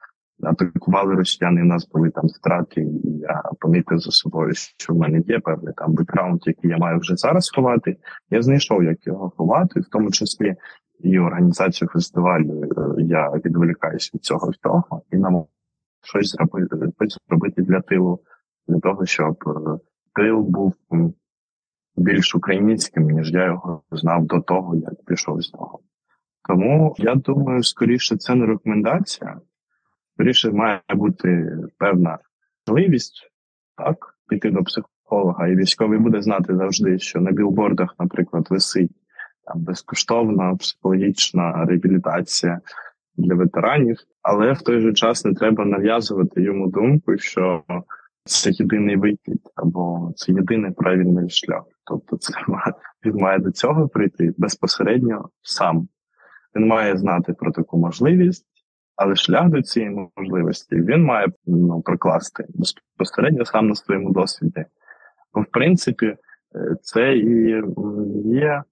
атакували 0.43 1.15
росіяни, 1.15 1.61
у 1.61 1.65
нас 1.65 1.89
були 1.89 2.09
там 2.09 2.27
втрати, 2.27 2.81
і 2.81 3.17
я 3.19 3.43
помітив 3.59 3.99
за 3.99 4.11
собою, 4.11 4.53
що 4.53 4.93
в 4.93 4.97
мене 4.97 5.21
є 5.27 5.39
певний 5.39 5.73
там 5.77 5.93
бекграунд, 5.93 6.41
який 6.45 6.71
я 6.71 6.77
маю 6.77 6.99
вже 6.99 7.15
зараз 7.15 7.51
ховати. 7.55 7.97
Я 8.29 8.41
знайшов, 8.41 8.83
як 8.83 9.07
його 9.07 9.29
ховати, 9.29 9.79
в 9.79 9.89
тому 9.89 10.11
числі 10.11 10.55
і 10.99 11.19
організацію 11.19 11.89
фестивалю. 11.89 12.63
Е, 12.63 13.01
я 13.03 13.29
відволікаюся 13.29 14.11
від 14.13 14.23
цього 14.23 14.49
всього 14.49 15.01
і 15.11 15.17
нам 15.17 15.45
щось 16.03 16.31
зробити, 16.31 16.75
зробити 17.27 17.61
для 17.61 17.81
тилу, 17.81 18.19
для 18.67 18.79
того, 18.79 19.05
щоб 19.05 19.43
е, 19.47 19.79
тил 20.15 20.39
був 20.39 20.73
більш 21.95 22.35
українським, 22.35 23.03
ніж 23.03 23.31
я 23.31 23.45
його 23.45 23.81
знав 23.91 24.25
до 24.25 24.41
того, 24.41 24.75
як 24.75 25.05
пішов 25.05 25.41
з 25.41 25.53
нього. 25.53 25.79
Тому 26.47 26.95
я 26.97 27.15
думаю, 27.15 27.63
скоріше 27.63 28.17
це 28.17 28.35
не 28.35 28.45
рекомендація. 28.45 29.39
Скоріше 30.13 30.51
має 30.51 30.81
бути 30.95 31.57
певна 31.77 32.17
можливість 32.67 33.31
так, 33.77 34.15
піти 34.29 34.51
до 34.51 34.63
психолога, 34.63 35.47
і 35.47 35.55
військовий 35.55 35.99
буде 35.99 36.21
знати 36.21 36.55
завжди, 36.55 36.99
що 36.99 37.21
на 37.21 37.31
білбордах, 37.31 37.95
наприклад, 37.99 38.47
висить 38.49 38.91
там 39.45 39.63
безкоштовна 39.63 40.55
психологічна 40.55 41.65
реабілітація 41.65 42.59
для 43.17 43.35
ветеранів, 43.35 43.97
але 44.21 44.53
в 44.53 44.61
той 44.61 44.81
же 44.81 44.93
час 44.93 45.25
не 45.25 45.33
треба 45.33 45.65
нав'язувати 45.65 46.41
йому 46.41 46.67
думку, 46.67 47.17
що 47.17 47.63
це 48.25 48.51
єдиний 48.51 48.95
вихід 48.95 49.41
або 49.55 50.13
це 50.15 50.31
єдиний 50.31 50.71
правильний 50.71 51.29
шлях. 51.29 51.63
Тобто, 51.85 52.17
це 52.17 52.33
він 53.05 53.15
має 53.15 53.39
до 53.39 53.51
цього 53.51 53.87
прийти 53.87 54.33
безпосередньо 54.37 55.29
сам. 55.41 55.87
Він 56.55 56.67
має 56.67 56.97
знати 56.97 57.33
про 57.33 57.51
таку 57.51 57.77
можливість, 57.77 58.45
але 58.95 59.15
шлях 59.15 59.49
до 59.49 59.61
цієї 59.61 60.09
можливості 60.17 60.75
він 60.75 61.03
має 61.03 61.27
ну, 61.45 61.81
прокласти 61.81 62.45
безпосередньо 62.53 63.45
сам 63.45 63.67
на 63.67 63.75
своєму 63.75 64.11
досвіді. 64.11 64.65
Бо, 65.33 65.41
в 65.41 65.45
принципі, 65.45 66.05
е, 66.05 66.17
це 66.81 67.17
і 67.17 67.61
є 68.25 68.63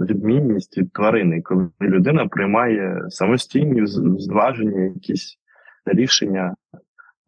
відмінність 0.00 0.78
від 0.78 0.92
тварини, 0.92 1.42
коли 1.42 1.70
людина 1.80 2.26
приймає 2.26 3.04
самостійні 3.08 3.86
зважені 4.18 4.84
якісь 4.84 5.38
рішення 5.86 6.54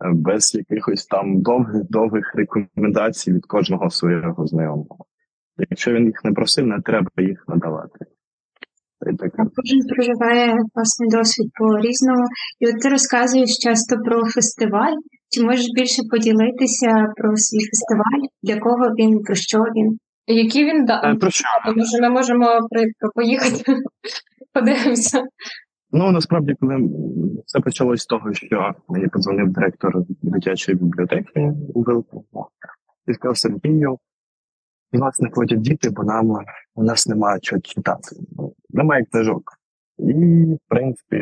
е, 0.05 0.11
без 0.13 0.55
якихось 0.55 1.07
там 1.07 1.43
довгих 1.43 1.85
довгих 1.91 2.35
рекомендацій 2.35 3.33
від 3.33 3.47
кожного 3.47 3.91
свого 3.91 4.47
знайомого. 4.47 5.05
Якщо 5.71 5.93
він 5.93 6.07
їх 6.07 6.25
не 6.25 6.33
просив, 6.33 6.67
не 6.67 6.81
треба 6.81 7.11
їх 7.17 7.45
надавати. 7.49 8.07
Кожен 9.57 9.81
проживає 9.95 10.57
власний 10.75 11.09
досвід 11.11 11.49
по 11.59 11.79
різному. 11.79 12.25
І 12.61 12.67
от 12.69 12.81
ти 12.83 12.89
розказуєш 12.89 13.51
часто 13.59 13.97
про 13.97 14.25
фестиваль. 14.25 14.97
Чи 15.31 15.43
можеш 15.43 15.67
більше 15.75 16.03
поділитися 16.11 16.91
про 17.17 17.37
свій 17.37 17.65
фестиваль? 17.71 18.25
Для 18.43 18.57
кого 18.61 18.85
він, 18.99 19.23
про 19.23 19.35
що 19.35 19.59
він? 19.59 19.99
Які 20.27 20.65
він 20.65 20.85
да 20.85 21.01
е, 21.05 21.15
Про 21.15 21.31
що? 21.31 21.45
Тому 21.67 21.85
що 21.87 22.03
ми 22.03 22.11
можемо 22.11 22.47
при 22.71 22.85
поїхати, 23.15 23.77
подивимося. 24.53 25.23
Ну 25.93 26.13
насправді, 26.13 26.55
коли 26.61 26.77
все 27.47 27.61
почалось 27.61 28.01
з 28.01 28.07
того, 28.07 28.33
що 28.33 28.71
мені 28.89 29.09
подзвонив 29.09 29.53
директор 29.53 29.93
дитячої 30.23 30.79
бібліотеки 30.79 31.53
у 31.75 31.83
Вилку 31.83 32.25
і 33.07 33.15
сказав 33.15 33.39
Сергію, 33.39 33.99
у 34.93 34.99
нас 34.99 35.21
не 35.21 35.31
ходять 35.31 35.61
діти, 35.61 35.91
бо 35.91 36.05
нам 36.05 36.31
у 36.75 36.83
нас 36.83 37.07
немає 37.07 37.41
чого 37.41 37.61
читати. 37.61 38.17
Немає 38.71 39.05
книжок. 39.05 39.53
І, 39.99 40.13
в 40.55 40.59
принципі, 40.69 41.17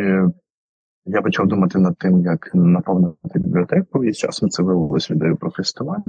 я 1.04 1.22
почав 1.22 1.46
думати 1.46 1.78
над 1.78 1.96
тим, 1.98 2.22
як 2.22 2.50
наповнити 2.54 3.38
бібліотеку, 3.38 4.04
і 4.04 4.12
з 4.12 4.16
часом 4.16 4.48
це 4.48 4.62
виявилось 4.62 5.10
ідею 5.10 5.36
про 5.36 5.50
фестиваль. 5.50 6.00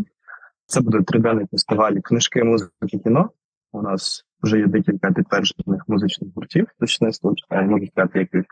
Це 0.65 0.82
буде 0.82 1.02
триденний 1.02 1.45
фестиваль 1.52 1.93
книжки, 2.04 2.43
музики, 2.43 2.97
кіно. 3.04 3.30
У 3.71 3.82
нас 3.82 4.26
вже 4.41 4.60
є 4.60 4.67
декілька 4.67 5.12
підтверджених 5.12 5.84
музичних 5.88 6.32
гуртів, 6.36 6.67
точно 6.80 7.10
я 7.52 7.62
можу 7.62 7.88
сказати, 7.88 8.19
яких 8.19 8.45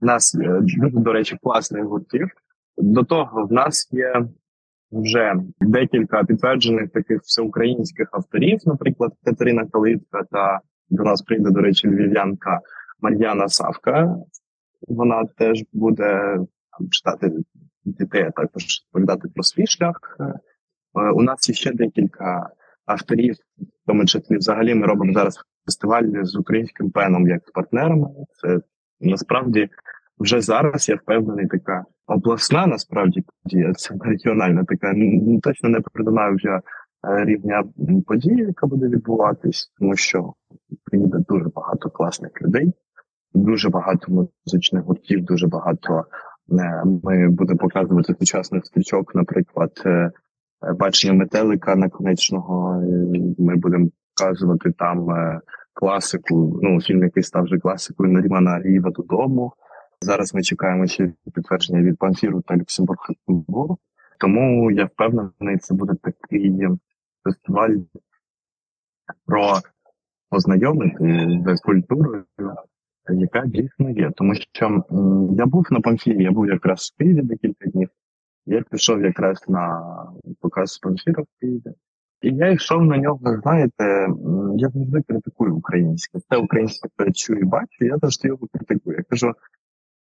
у 0.00 0.06
нас 0.06 0.34
дуже, 0.34 0.90
до 0.90 1.12
речі, 1.12 1.38
класних 1.42 1.84
гуртів. 1.84 2.28
До 2.76 3.04
того 3.04 3.46
в 3.46 3.52
нас 3.52 3.88
є 3.92 4.26
вже 4.92 5.34
декілька 5.60 6.24
підтверджених 6.24 6.90
таких 6.90 7.22
всеукраїнських 7.22 8.08
авторів, 8.12 8.60
наприклад, 8.66 9.12
Катерина 9.24 9.66
Калитка 9.66 10.22
та 10.30 10.60
до 10.90 11.02
нас 11.02 11.22
прийде, 11.22 11.50
до 11.50 11.60
речі, 11.60 11.88
львів'янка 11.88 12.60
Мар'яна 13.00 13.48
Савка. 13.48 14.16
Вона 14.88 15.24
теж 15.36 15.64
буде 15.72 16.38
читати 16.90 17.32
дітей, 17.84 18.22
а 18.22 18.30
також 18.30 18.62
розповідати 18.62 19.28
про 19.34 19.42
свій 19.42 19.66
шлях. 19.66 20.16
Е, 20.20 21.10
у 21.10 21.22
нас 21.22 21.48
є 21.48 21.54
ще 21.54 21.72
декілька 21.72 22.50
авторів, 22.86 23.34
в 23.58 23.86
тому 23.86 24.06
числі 24.06 24.36
взагалі 24.36 24.74
ми 24.74 24.86
робимо 24.86 25.12
зараз 25.12 25.38
фестиваль 25.66 26.22
з 26.22 26.36
українським 26.36 26.90
пеном 26.90 27.28
як 27.28 27.42
з 27.46 27.50
партнерами. 27.50 28.08
Це 28.42 28.60
насправді 29.00 29.68
вже 30.18 30.40
зараз 30.40 30.88
я 30.88 30.96
впевнений, 30.96 31.46
така 31.46 31.84
обласна 32.06 32.66
насправді 32.66 33.24
подія, 33.42 33.72
це 33.72 33.94
регіональна 34.00 34.64
така. 34.64 34.94
Точно 35.42 35.68
не 35.68 35.80
придумаю 35.80 36.36
вже 36.36 36.60
рівня 37.02 37.64
події, 38.06 38.36
яка 38.36 38.66
буде 38.66 38.88
відбуватись, 38.88 39.72
тому 39.78 39.96
що 39.96 40.32
приїде 40.84 41.18
дуже 41.28 41.44
багато 41.54 41.90
класних 41.90 42.42
людей, 42.42 42.72
дуже 43.34 43.68
багато 43.68 44.28
музичних 44.46 44.82
гуртів, 44.84 45.24
дуже 45.24 45.46
багато. 45.46 46.04
Е, 46.52 46.82
ми 47.04 47.28
будемо 47.28 47.58
показувати 47.58 48.14
сучасних 48.18 48.66
стрічок, 48.66 49.14
наприклад, 49.14 49.82
е, 49.86 50.10
бачення 50.78 51.14
метелика 51.14 51.76
наконечного. 51.76 52.82
Ми 53.38 53.56
будемо 53.56 53.88
показувати 54.16 54.72
там 54.78 55.08
класику. 55.74 56.60
Ну 56.62 56.80
фільм, 56.80 57.02
який 57.02 57.22
став 57.22 57.44
вже 57.44 57.58
класикою 57.58 58.12
Нарімана 58.12 58.50
Арієва 58.50 58.90
додому. 58.90 59.52
Зараз 60.00 60.34
ми 60.34 60.42
чекаємо 60.42 60.86
ще 60.86 61.12
підтвердження 61.34 61.82
від 61.82 61.98
Панфіру 61.98 62.42
та 62.42 62.56
Люксембург. 62.56 62.98
Тому 64.20 64.70
я 64.70 64.84
впевнений, 64.84 65.58
це 65.60 65.74
буде 65.74 65.92
такий 66.02 66.66
фестиваль 67.24 67.76
про 69.26 69.54
познайомити 70.30 71.56
з 71.56 71.60
культурою, 71.60 72.24
яка 73.08 73.46
дійсно 73.46 73.90
є. 73.90 74.10
Тому 74.16 74.34
що 74.34 74.84
я 75.32 75.46
був 75.46 75.66
на 75.70 75.80
Памфірі, 75.80 76.22
я 76.22 76.30
був 76.30 76.46
якраз 76.46 76.92
в 76.94 76.98
Києві 76.98 77.22
декілька 77.22 77.70
днів. 77.70 77.88
Я 78.46 78.62
пішов 78.70 79.02
якраз 79.02 79.44
на 79.48 79.82
показ 80.40 80.78
Памфіра 80.78 81.22
в 81.22 81.40
Києві. 81.40 81.74
І 82.22 82.34
я 82.34 82.50
йшов 82.50 82.82
на 82.82 82.98
нього, 82.98 83.40
знаєте, 83.42 84.08
я 84.56 84.68
завжди 84.68 85.02
критикую 85.02 85.56
українське. 85.56 86.18
Це 86.28 86.36
українське 86.36 86.88
я 86.98 87.12
чую 87.12 87.40
і 87.40 87.44
бачу, 87.44 87.84
я 87.84 87.98
завжди 87.98 88.28
його 88.28 88.46
критикую. 88.52 88.96
Я 88.96 89.04
кажу, 89.10 89.32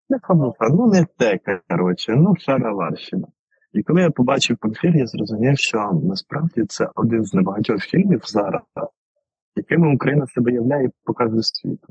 не 0.08 0.18
хамуха, 0.22 0.68
ну 0.68 0.86
не 0.86 1.06
те, 1.16 1.38
коротше, 1.68 2.16
ну 2.16 2.34
шароварщина. 2.36 3.26
І 3.72 3.82
коли 3.82 4.00
я 4.00 4.10
побачив 4.10 4.56
памфір, 4.60 4.96
я 4.96 5.06
зрозумів, 5.06 5.58
що 5.58 6.00
насправді 6.04 6.64
це 6.68 6.88
один 6.94 7.24
з 7.24 7.34
небагатьох 7.34 7.82
фільмів 7.82 8.20
зараз, 8.24 8.62
якими 9.56 9.94
Україна 9.94 10.26
себе 10.26 10.52
являє 10.52 10.86
і 10.86 10.90
показує 11.04 11.42
світу. 11.42 11.88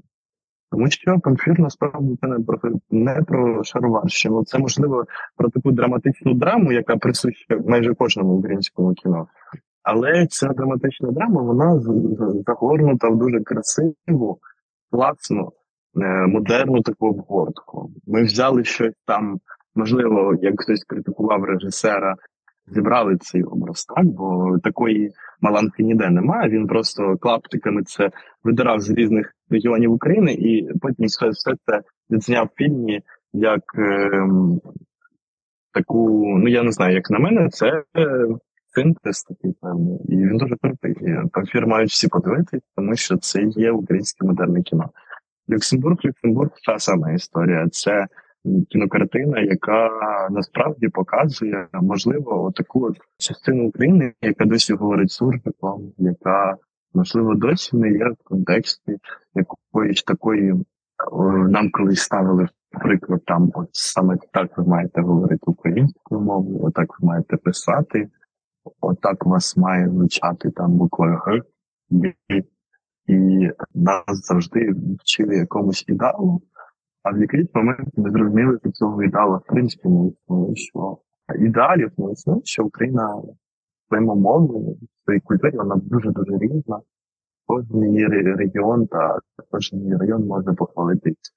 Тому 0.71 0.89
що 0.89 1.19
памфір 1.19 1.59
насправді 1.59 2.17
це 2.21 2.27
не 2.27 2.39
про 2.39 2.59
не 2.89 3.21
про 3.27 3.63
шароварщину, 3.63 4.43
це 4.45 4.59
можливо 4.59 5.05
про 5.37 5.49
таку 5.49 5.71
драматичну 5.71 6.33
драму, 6.33 6.71
яка 6.71 6.97
присуща 6.97 7.57
майже 7.67 7.93
кожному 7.93 8.33
українському 8.33 8.93
кіно. 8.93 9.27
Але 9.83 10.27
ця 10.27 10.47
драматична 10.47 11.11
драма 11.11 11.41
вона 11.41 11.79
загорнута 12.45 13.09
в 13.09 13.17
дуже 13.17 13.39
красиву, 13.39 14.39
класну, 14.91 15.51
е, 16.01 16.27
модерну 16.27 16.81
таку 16.81 17.07
обгортку. 17.07 17.91
Ми 18.07 18.23
взяли 18.23 18.63
щось 18.63 18.93
там, 19.05 19.39
можливо, 19.77 20.35
як 20.41 20.61
хтось 20.61 20.83
критикував 20.83 21.43
режисера, 21.43 22.15
зібрали 22.67 23.17
цей 23.17 23.43
образ, 23.43 23.85
так 23.85 24.05
бо 24.05 24.57
такої 24.63 25.11
маланки 25.41 25.83
ніде 25.83 26.09
немає. 26.09 26.49
Він 26.49 26.67
просто 26.67 27.17
клаптиками 27.17 27.83
це 27.83 28.09
видирав 28.43 28.79
з 28.79 28.89
різних 28.89 29.33
регіонів 29.49 29.91
України, 29.91 30.33
і 30.33 30.69
потім 30.81 31.05
все 31.05 31.31
це 31.65 31.81
відзняв 32.11 32.49
фільмі 32.55 33.01
як 33.33 33.61
е, 33.77 34.11
таку, 35.73 36.25
ну 36.37 36.47
я 36.47 36.63
не 36.63 36.71
знаю, 36.71 36.93
як 36.93 37.09
на 37.09 37.19
мене, 37.19 37.49
це 37.49 37.83
синтез 38.75 39.23
такий 39.23 39.53
певний, 39.61 39.99
і 40.05 40.15
він 40.15 40.37
дуже 40.37 40.55
крутий. 40.61 40.95
Памфір 41.33 41.67
мають 41.67 41.89
всі 41.89 42.07
подивитись, 42.07 42.61
тому 42.75 42.95
що 42.95 43.17
це 43.17 43.41
є 43.41 43.71
українське 43.71 44.25
модерне 44.25 44.61
кіно. 44.61 44.89
Люксембург, 45.49 45.97
Люксембург 46.05 46.49
та 46.65 46.79
сама 46.79 47.11
історія. 47.11 47.67
Це 47.71 48.07
кінокартина, 48.69 49.39
яка 49.39 49.89
насправді 50.31 50.89
показує, 50.89 51.67
можливо, 51.73 52.51
таку 52.55 52.91
частину 53.17 53.67
України, 53.67 54.13
яка 54.21 54.45
досі 54.45 54.73
говорить 54.73 55.11
суржиком, 55.11 55.91
яка 55.97 56.55
можливо 56.93 57.35
досі 57.35 57.77
не 57.77 57.91
є 57.91 58.09
в 58.09 58.23
контексті 58.23 58.97
якоїсь 59.35 60.03
такої. 60.03 60.53
Нам 61.49 61.71
колись 61.71 62.01
ставили 62.01 62.47
приклад 62.71 63.21
там, 63.25 63.51
от 63.53 63.69
саме 63.71 64.17
так 64.33 64.57
ви 64.57 64.63
маєте 64.63 65.01
говорити 65.01 65.43
українською 65.45 66.21
мовою, 66.21 66.59
отак 66.63 66.99
ви 66.99 67.07
маєте 67.07 67.37
писати, 67.37 68.09
отак 68.81 69.25
вас 69.25 69.57
має 69.57 69.89
звучати 69.89 70.51
там 70.51 70.71
буква 70.71 71.21
Г, 71.25 71.41
і 73.07 73.49
нас 73.75 74.03
завжди 74.07 74.73
вчили 74.99 75.35
якомусь 75.35 75.85
ідеалу, 75.87 76.41
а 77.07 77.11
в 77.11 77.21
якийсь 77.21 77.55
момент 77.55 77.89
ми 77.97 78.11
зрозуміли, 78.11 78.57
що 78.61 78.71
цього 78.71 79.03
ідеалу 79.03 79.37
в 79.37 79.47
принципі 79.47 79.89
не 79.89 80.07
існує, 80.07 80.55
що 80.55 80.97
ідеалів 81.39 81.91
не 81.97 82.11
існує, 82.11 82.41
що 82.43 82.65
Україна 82.65 83.21
своєму 83.87 84.15
мовою, 84.15 84.77
своїй 85.03 85.19
культурі, 85.19 85.57
вона 85.57 85.75
дуже-дуже 85.75 86.37
різна. 86.37 86.79
Кожен 87.45 87.83
її 87.83 88.07
регіон 88.07 88.87
та 88.87 89.19
кожен 89.51 89.79
її 89.79 89.95
район 89.95 90.27
може 90.27 90.53
похвалитись 90.53 91.33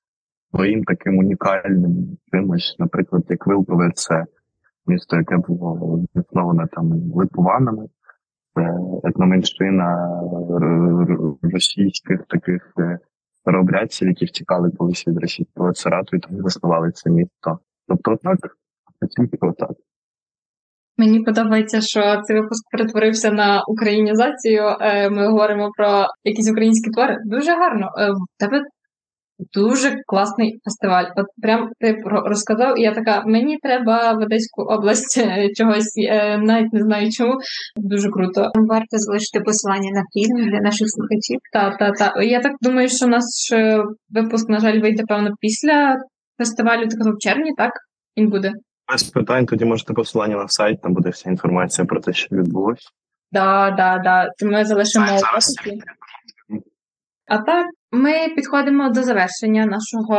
своїм 0.50 0.84
таким 0.84 1.18
унікальним 1.18 2.16
чимось, 2.30 2.76
наприклад, 2.78 3.24
як 3.28 3.46
Вилкове, 3.46 3.90
це 3.94 4.24
місто, 4.86 5.16
яке 5.16 5.36
було 5.36 6.04
засноване 6.14 6.66
там 6.72 6.92
липуванами, 7.14 7.88
етноменшина 9.04 10.20
російських 11.42 12.20
таких 12.28 12.74
старообрядців, 13.42 14.08
які 14.08 14.24
втікали 14.24 14.70
колись 14.78 15.08
від 15.08 15.18
російського 15.18 15.72
царату, 15.72 16.16
і 16.16 16.20
тому 16.20 16.42
заснували 16.42 16.90
це 16.90 17.10
місто. 17.10 17.58
Тобто, 17.88 18.12
отак, 18.12 18.56
тільки 19.16 19.36
отак. 19.40 19.76
Мені 20.98 21.20
подобається, 21.20 21.80
що 21.80 22.00
цей 22.22 22.40
випуск 22.40 22.64
перетворився 22.72 23.30
на 23.30 23.62
українізацію. 23.68 24.62
Е, 24.80 25.10
ми 25.10 25.28
говоримо 25.28 25.70
про 25.76 26.06
якісь 26.24 26.50
українські 26.50 26.90
твори. 26.90 27.16
Дуже 27.24 27.50
гарно. 27.50 27.86
Е, 27.98 28.12
тебе 28.38 28.62
Дуже 29.52 29.96
класний 30.06 30.60
фестиваль. 30.64 31.04
От 31.16 31.26
прям 31.42 31.70
ти 31.80 31.96
розказав, 32.04 32.78
і 32.78 32.82
я 32.82 32.94
така: 32.94 33.22
мені 33.26 33.58
треба 33.62 34.12
в 34.12 34.18
Одеську 34.18 34.62
область 34.62 35.18
е, 35.18 35.48
чогось, 35.54 35.94
е, 36.08 36.38
навіть 36.38 36.72
не 36.72 36.82
знаю 36.82 37.10
чому. 37.10 37.34
Дуже 37.76 38.10
круто. 38.10 38.50
Варто 38.54 38.98
залишити 38.98 39.40
посилання 39.40 39.90
на 39.90 40.02
фільм 40.14 40.50
для 40.50 40.60
наших 40.60 40.86
слухачів. 40.90 41.38
Та, 41.52 41.76
та, 41.76 41.90
та. 41.90 42.22
Я 42.22 42.40
так 42.40 42.52
думаю, 42.60 42.88
що 42.88 43.06
наш 43.06 43.24
випуск, 44.10 44.48
на 44.48 44.60
жаль, 44.60 44.80
вийде 44.80 45.02
певно 45.08 45.30
після 45.40 45.96
фестивалю, 46.38 46.82
так 46.82 47.14
в 47.14 47.18
червні, 47.18 47.50
так? 47.56 47.72
Він 48.16 48.28
буде. 48.28 48.52
Без 48.92 49.02
питань, 49.02 49.46
тоді 49.46 49.64
можете 49.64 49.92
посилання 49.92 50.36
на 50.36 50.48
сайт, 50.48 50.82
там 50.82 50.94
буде 50.94 51.10
вся 51.10 51.30
інформація 51.30 51.84
про 51.84 52.00
те, 52.00 52.12
що 52.12 52.36
відбулося. 52.36 52.88
Да, 53.32 53.70
да, 53.70 53.98
да. 54.04 54.46
Ми 54.46 54.64
залишимо. 54.64 55.06
А 57.30 57.38
так, 57.38 57.66
ми 57.92 58.12
підходимо 58.36 58.90
до 58.90 59.02
завершення 59.02 59.66
нашого 59.66 60.18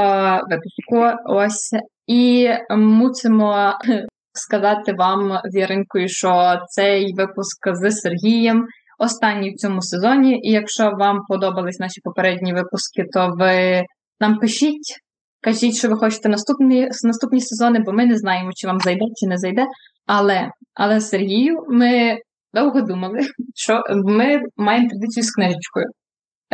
випуску. 0.49 1.19
Ось 1.25 1.73
і 2.07 2.49
мусимо 2.77 3.73
сказати 4.33 4.93
вам 4.93 5.39
з 5.45 5.55
Яринкою, 5.55 6.07
що 6.07 6.59
цей 6.69 7.13
випуск 7.13 7.73
з 7.73 7.91
Сергієм 7.91 8.65
останній 8.99 9.51
в 9.51 9.55
цьому 9.55 9.81
сезоні. 9.81 10.39
І 10.43 10.51
якщо 10.51 10.91
вам 10.99 11.19
подобались 11.27 11.79
наші 11.79 12.01
попередні 12.03 12.53
випуски, 12.53 13.05
то 13.13 13.33
ви 13.39 13.83
нам 14.19 14.37
пишіть. 14.37 14.95
Кажіть, 15.41 15.77
що 15.77 15.89
ви 15.89 15.95
хочете 15.95 16.29
наступні 16.29 16.89
наступні 17.03 17.41
сезони, 17.41 17.79
бо 17.85 17.91
ми 17.91 18.05
не 18.05 18.17
знаємо, 18.17 18.51
чи 18.55 18.67
вам 18.67 18.79
зайде, 18.79 19.05
чи 19.15 19.27
не 19.27 19.37
зайде. 19.37 19.65
Але 20.05 20.49
але 20.73 21.01
Сергію 21.01 21.65
ми 21.69 22.17
довго 22.53 22.81
думали, 22.81 23.19
що 23.55 23.83
ми 24.05 24.41
маємо 24.57 24.89
традицію 24.89 25.23
з 25.23 25.31
книжечкою 25.31 25.85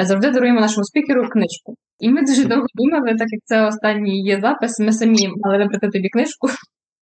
завжди 0.05 0.31
даруємо 0.31 0.61
нашому 0.61 0.83
спікеру 0.83 1.29
книжку. 1.29 1.75
І 1.99 2.09
ми 2.09 2.21
дуже 2.21 2.45
довго 2.45 2.65
думали, 2.75 3.09
так 3.09 3.27
як 3.31 3.41
це 3.45 3.65
останній 3.67 4.21
є 4.21 4.39
запис, 4.41 4.79
ми 4.79 4.91
самі 4.91 5.29
мали 5.37 5.57
вибрати 5.57 5.87
тобі 5.87 6.09
книжку. 6.09 6.47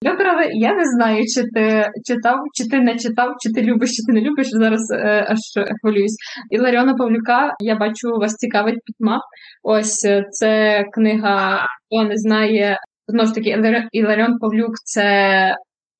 Вибрали, 0.02 0.46
я 0.54 0.74
не 0.74 0.84
знаю, 0.86 1.24
чи 1.36 1.44
ти 1.54 1.90
читав, 2.06 2.38
чи 2.54 2.70
ти 2.70 2.80
не 2.80 2.96
читав, 2.98 3.36
чи 3.40 3.54
ти 3.54 3.62
любиш, 3.62 3.90
чи 3.90 4.04
ти 4.08 4.14
не 4.14 4.22
любиш. 4.22 4.48
Зараз 4.52 4.92
е, 4.92 5.26
аж 5.30 5.40
хвилююсь. 5.82 6.16
Іларіона 6.52 6.94
Павлюка, 6.94 7.52
я 7.60 7.76
бачу, 7.76 8.10
вас 8.20 8.34
цікавить 8.34 8.80
пітьма. 8.86 9.20
Ось 9.64 10.06
е, 10.06 10.24
це 10.32 10.84
книга, 10.94 11.66
хто 11.66 12.04
не 12.04 12.18
знає. 12.18 12.78
Знову 13.08 13.28
ж 13.28 13.34
таки, 13.34 13.50
Іларіон 13.92 14.40
Павлюк 14.40 14.74
це 14.84 15.10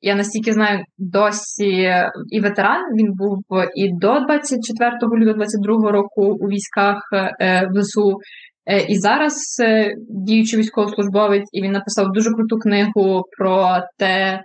я 0.02 0.16
настільки 0.16 0.54
знаю, 0.54 0.84
досі 0.98 1.92
і 2.30 2.40
ветеран. 2.40 2.82
Він 2.98 3.14
був 3.14 3.40
і 3.76 3.90
до 3.94 4.20
24 4.20 4.92
лютого 4.92 5.34
22 5.34 5.92
року 5.92 6.38
у 6.40 6.48
військах 6.48 6.98
е, 7.42 7.70
ВСУ, 7.74 8.18
е, 8.66 8.86
і 8.90 8.96
зараз 8.96 9.34
е, 9.64 9.96
діючий 10.10 10.60
військовослужбовець, 10.60 11.50
і 11.52 11.62
він 11.62 11.72
написав 11.72 12.12
дуже 12.14 12.30
круту 12.32 12.58
книгу 12.58 13.24
про 13.38 13.78
те, 13.98 14.42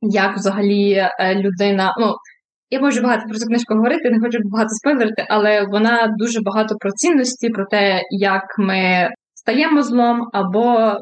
як 0.00 0.36
взагалі 0.36 1.08
людина. 1.20 1.94
ну, 2.00 2.12
я 2.70 2.80
можу 2.80 3.02
багато 3.02 3.22
про 3.28 3.38
цю 3.38 3.46
книжку 3.46 3.74
говорити, 3.74 4.10
не 4.10 4.20
хочу 4.20 4.38
багато 4.44 4.68
спойлерити, 4.68 5.26
але 5.28 5.66
вона 5.70 6.14
дуже 6.18 6.40
багато 6.44 6.74
про 6.80 6.90
цінності, 6.90 7.48
про 7.48 7.64
те, 7.66 8.02
як 8.10 8.42
ми 8.58 9.08
стаємо 9.34 9.82
злом 9.82 10.20
або 10.32 10.96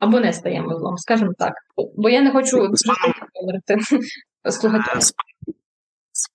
або 0.00 0.20
не 0.20 0.32
стаємо 0.32 0.78
злом, 0.78 0.96
скажімо 0.96 1.32
так. 1.38 1.52
Бо 1.96 2.08
я 2.08 2.22
не 2.22 2.30
хочу 2.30 2.56
говорити 2.56 3.76
слухати. 4.50 5.00
З, 5.00 5.12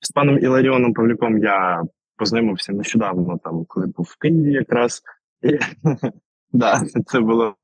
з 0.01 0.11
паном 0.11 0.39
Іларіоном 0.39 0.93
Павлюком 0.93 1.37
я 1.37 1.83
познайомився 2.17 2.73
нещодавно, 2.73 3.37
там, 3.43 3.65
коли 3.67 3.87
був 3.87 4.05
в 4.09 4.17
Києві 4.19 4.53
якраз. 4.53 5.01
І, 5.41 5.59
да, 6.53 6.81
Це 7.05 7.19
було. 7.19 7.55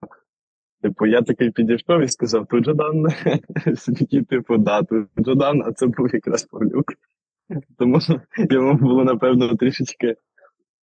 Типу, 0.82 1.06
я 1.06 1.22
такий 1.22 1.52
підійшов 1.52 2.02
і 2.02 2.08
сказав, 2.08 2.46
тут 2.48 2.64
Джодан. 2.64 3.06
Такі, 3.86 4.22
типу, 4.22 4.58
да, 4.58 4.84
тут 4.84 5.08
Джодан, 5.20 5.64
а 5.66 5.72
це 5.72 5.88
був 5.88 6.14
якраз 6.14 6.44
Павлюк. 6.44 6.94
Тому 7.78 8.00
йому 8.50 8.74
було, 8.74 9.04
напевно, 9.04 9.56
трішечки 9.56 10.16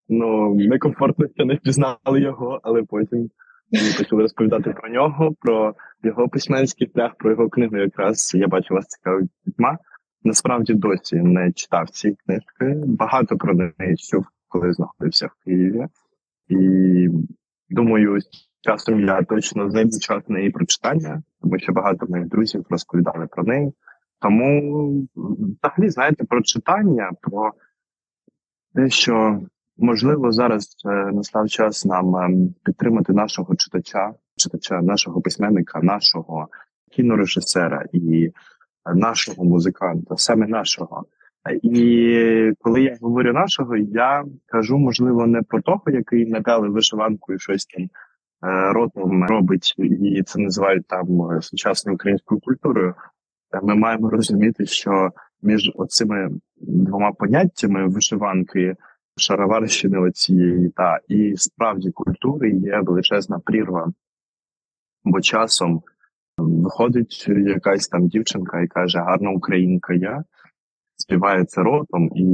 ну, 0.08 0.54
некомфортно, 0.54 1.26
що 1.34 1.44
не 1.44 1.54
впізнали 1.54 2.20
його, 2.20 2.60
але 2.62 2.82
потім 2.82 3.30
ми 3.72 3.98
почали 3.98 4.22
розповідати 4.22 4.70
про 4.70 4.88
нього, 4.88 5.34
про 5.40 5.74
його 6.02 6.28
письменський 6.28 6.90
шлях, 6.94 7.14
про 7.18 7.30
його 7.30 7.48
книгу. 7.48 7.76
Якраз 7.76 8.34
я 8.34 8.48
бачу 8.48 8.74
вас 8.74 8.86
цікавить 8.86 9.30
пітьма. 9.44 9.78
Насправді 10.22 10.74
досі 10.74 11.16
не 11.16 11.52
читав 11.52 11.90
ці 11.90 12.16
книжки. 12.26 12.82
Багато 12.86 13.36
про 13.36 13.54
неї 13.54 13.96
чув, 13.96 14.24
коли 14.48 14.72
знаходився 14.72 15.26
в 15.26 15.44
Києві. 15.44 15.86
І 16.48 17.08
думаю, 17.70 18.18
часом 18.60 19.00
я 19.00 19.22
точно 19.22 19.70
знайду 19.70 19.98
час 19.98 20.28
на 20.28 20.38
її 20.38 20.50
прочитання, 20.50 21.22
тому 21.42 21.58
що 21.58 21.72
багато 21.72 22.06
моїх 22.08 22.28
друзів 22.28 22.66
розповідали 22.70 23.26
про 23.26 23.44
неї. 23.44 23.72
Тому, 24.20 25.08
взагалі, 25.14 25.90
знаєте, 25.90 26.24
про 26.24 26.42
читання, 26.42 27.10
про 27.20 27.52
те, 28.74 28.90
що 28.90 29.40
Можливо, 29.79 30.33
зараз 30.33 30.76
е, 30.87 30.89
настав 30.89 31.49
час 31.49 31.85
нам 31.85 32.16
ем, 32.16 32.55
підтримати 32.64 33.12
нашого 33.12 33.57
читача, 33.57 34.14
читача, 34.37 34.83
нашого 34.83 35.20
письменника, 35.20 35.81
нашого 35.83 36.49
кінорежисера 36.93 37.85
і 37.93 38.31
нашого 38.95 39.45
музиканта, 39.45 40.16
саме 40.16 40.47
нашого. 40.47 41.05
І 41.62 42.53
коли 42.61 42.83
я 42.83 42.97
говорю 43.01 43.33
нашого, 43.33 43.76
я 43.76 44.24
кажу, 44.47 44.79
можливо, 44.79 45.26
не 45.26 45.43
про 45.43 45.62
того, 45.62 45.83
який 45.87 46.26
надали 46.26 46.68
вишиванку 46.68 47.33
і 47.33 47.39
щось 47.39 47.66
там 47.66 47.85
е, 47.85 48.72
ротом 48.72 49.24
робить, 49.24 49.74
і 49.79 50.22
це 50.22 50.41
називають 50.41 50.87
там 50.87 51.31
е, 51.31 51.43
сучасною 51.43 51.95
українською 51.95 52.41
культурою. 52.41 52.95
Ми 53.62 53.74
маємо 53.74 54.11
розуміти, 54.11 54.66
що 54.66 55.11
між 55.43 55.72
оцими 55.74 56.31
двома 56.57 57.12
поняттями 57.12 57.89
вишиванки 57.89 58.76
шароварщини 59.18 59.98
оцієї 59.98 60.68
та 60.68 60.98
і 61.08 61.36
справді 61.36 61.90
культури 61.90 62.50
є 62.50 62.80
величезна 62.80 63.38
прірва, 63.38 63.92
бо 65.04 65.20
часом 65.20 65.82
виходить 66.38 67.28
якась 67.28 67.88
там 67.88 68.08
дівчинка 68.08 68.60
і 68.60 68.66
каже, 68.66 68.98
гарна 68.98 69.30
українка 69.30 69.94
я. 69.94 70.24
Співає 70.96 71.44
це 71.44 71.62
ротом 71.62 72.10
і 72.14 72.24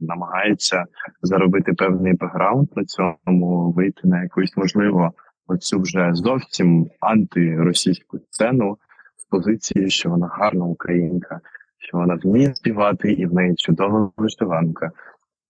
намагається 0.00 0.84
заробити 1.22 1.72
певний 1.72 2.12
бекграунд 2.12 2.68
на 2.76 2.84
цьому, 2.84 3.72
вийти 3.72 4.08
на 4.08 4.22
якусь 4.22 4.56
можливо 4.56 5.12
оцю 5.46 5.80
вже 5.80 6.10
зовсім 6.14 6.90
антиросійську 7.00 8.18
сцену 8.18 8.78
з 9.16 9.24
позиції, 9.24 9.90
що 9.90 10.10
вона 10.10 10.26
гарна 10.26 10.64
українка, 10.64 11.40
що 11.78 11.98
вона 11.98 12.14
вміє 12.14 12.54
співати 12.54 13.12
і 13.12 13.26
в 13.26 13.34
неї 13.34 13.54
чудова 13.54 14.10
вишиванка. 14.16 14.90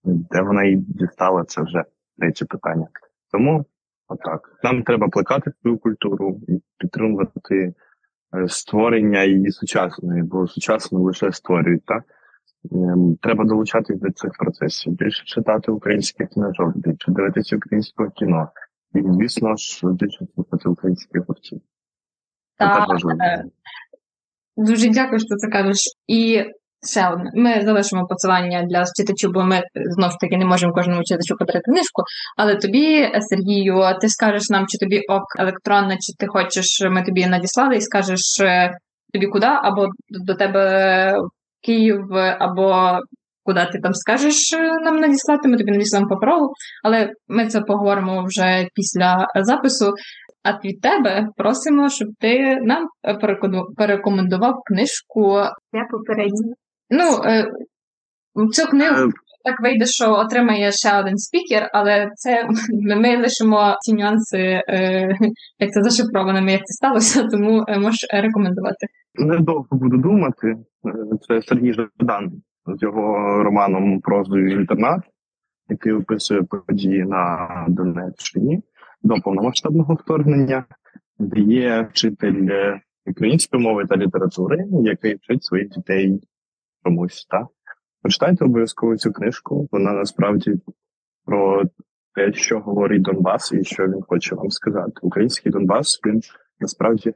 Де 0.04 0.42
вона 0.42 0.64
її 0.64 0.76
дістала, 0.76 1.44
це 1.44 1.62
вже 1.62 1.84
третє 2.18 2.44
питання. 2.44 2.86
Тому 3.32 3.64
отак. 4.08 4.58
Нам 4.64 4.82
треба 4.82 5.08
плекати 5.08 5.52
свою 5.62 5.78
культуру 5.78 6.40
і 6.48 6.62
підтримувати 6.78 7.74
е, 8.34 8.48
створення 8.48 9.24
її 9.24 9.50
сучасної, 9.50 10.22
бо 10.22 10.46
сучасно 10.46 11.00
лише 11.00 11.32
створюють, 11.32 11.84
так? 11.84 12.04
Ем, 12.72 13.16
треба 13.22 13.44
долучатись 13.44 14.00
до 14.00 14.10
цих 14.10 14.30
процесів, 14.38 14.92
більше 14.92 15.24
читати 15.24 15.72
українських 15.72 16.28
книжок, 16.28 16.76
більше 16.76 17.12
дивитися 17.12 17.56
українського 17.56 18.10
кіно. 18.10 18.50
І, 18.94 19.02
звісно 19.02 19.56
ж, 19.56 19.86
більше 19.86 20.26
слухати 20.34 20.68
українських 20.68 21.22
гуртів. 21.28 21.60
Так, 22.58 22.88
е, 23.20 23.44
дуже 24.56 24.90
дякую, 24.90 25.18
що 25.18 25.36
це 25.36 25.48
кажеш. 25.48 25.76
І 26.06 26.44
Ще 26.86 27.08
одне. 27.08 27.30
Ми 27.34 27.64
залишимо 27.64 28.06
посилання 28.06 28.62
для 28.62 28.84
читачів, 28.96 29.30
бо 29.32 29.42
ми 29.42 29.62
знову 29.74 30.10
ж 30.10 30.16
таки 30.20 30.36
не 30.36 30.44
можемо 30.44 30.72
кожному 30.72 31.02
читачу 31.04 31.36
подарити 31.38 31.70
книжку. 31.70 32.02
Але 32.36 32.56
тобі, 32.56 33.10
Сергію, 33.20 33.82
ти 34.00 34.08
скажеш 34.08 34.50
нам, 34.50 34.66
чи 34.66 34.78
тобі 34.78 35.00
ок 35.08 35.24
електронна, 35.38 35.96
чи 36.00 36.12
ти 36.18 36.26
хочеш, 36.26 36.66
ми 36.90 37.02
тобі 37.02 37.26
надіслали 37.26 37.76
і 37.76 37.80
скажеш 37.80 38.20
е, 38.40 38.70
тобі 39.12 39.26
куди, 39.26 39.46
або 39.46 39.86
до 40.26 40.34
тебе 40.34 41.14
Київ, 41.62 42.00
або 42.38 42.98
куди 43.44 43.68
ти 43.72 43.78
там 43.80 43.94
скажеш 43.94 44.52
е, 44.52 44.72
нам 44.84 44.96
надіслати, 44.96 45.48
ми 45.48 45.56
тобі 45.56 45.70
надіслаємо 45.70 46.08
паперову, 46.08 46.52
але 46.84 47.10
ми 47.28 47.46
це 47.46 47.60
поговоримо 47.60 48.24
вже 48.24 48.68
після 48.74 49.26
запису. 49.40 49.92
А 50.42 50.52
від 50.52 50.80
тебе 50.80 51.28
просимо, 51.36 51.88
щоб 51.88 52.08
ти 52.20 52.56
нам 52.62 52.86
порекомендував 53.76 54.54
книжку. 54.66 55.32
Я 55.72 55.84
попередньо. 55.90 56.54
Ну, 56.90 57.04
е, 57.24 57.46
цю 58.52 58.66
книгу 58.66 58.96
е, 58.96 59.12
так 59.44 59.60
вийде, 59.60 59.86
що 59.86 60.12
отримає 60.12 60.72
ще 60.72 61.00
один 61.00 61.18
спікер, 61.18 61.70
але 61.72 62.10
це 62.14 62.48
ми 62.96 63.16
лишимо 63.16 63.76
ці 63.80 63.94
нюанси, 63.94 64.62
е, 64.68 65.08
як 65.58 65.72
це 65.72 65.82
зашифровано, 65.82 66.50
як 66.50 66.60
це 66.60 66.72
сталося, 66.72 67.22
тому 67.30 67.64
можеш 67.68 68.06
рекомендувати. 68.12 68.86
Недовго 69.14 69.66
буду 69.70 69.96
думати. 69.96 70.56
Це 71.28 71.42
Сергій 71.42 71.72
Жадан 71.72 72.32
з 72.66 72.82
його 72.82 73.42
романом 73.44 74.00
Прозою 74.00 74.60
інтернат, 74.60 75.00
який 75.68 75.92
описує 75.92 76.42
події 76.42 77.04
на 77.04 77.64
Донеччині 77.68 78.62
до 79.02 79.14
повномасштабного 79.14 79.94
вторгнення, 79.94 80.64
де 81.18 81.40
є 81.40 81.88
вчитель 81.90 82.48
української 83.06 83.62
мови 83.62 83.84
та 83.88 83.96
літератури, 83.96 84.64
який 84.82 85.14
вчить 85.14 85.44
своїх 85.44 85.68
дітей 85.68 86.20
комусь, 86.88 87.26
так? 87.30 87.46
Почитайте 88.02 88.44
обов'язково 88.44 88.96
цю 88.96 89.12
книжку. 89.12 89.68
Вона 89.72 89.92
насправді 89.92 90.54
про 91.24 91.64
те, 92.14 92.32
що 92.32 92.60
говорить 92.60 93.02
Донбас, 93.02 93.52
і 93.52 93.64
що 93.64 93.86
він 93.86 94.02
хоче 94.08 94.34
вам 94.34 94.50
сказати. 94.50 94.92
Український 95.02 95.52
Донбас 95.52 96.00
він 96.06 96.20
насправді 96.60 97.14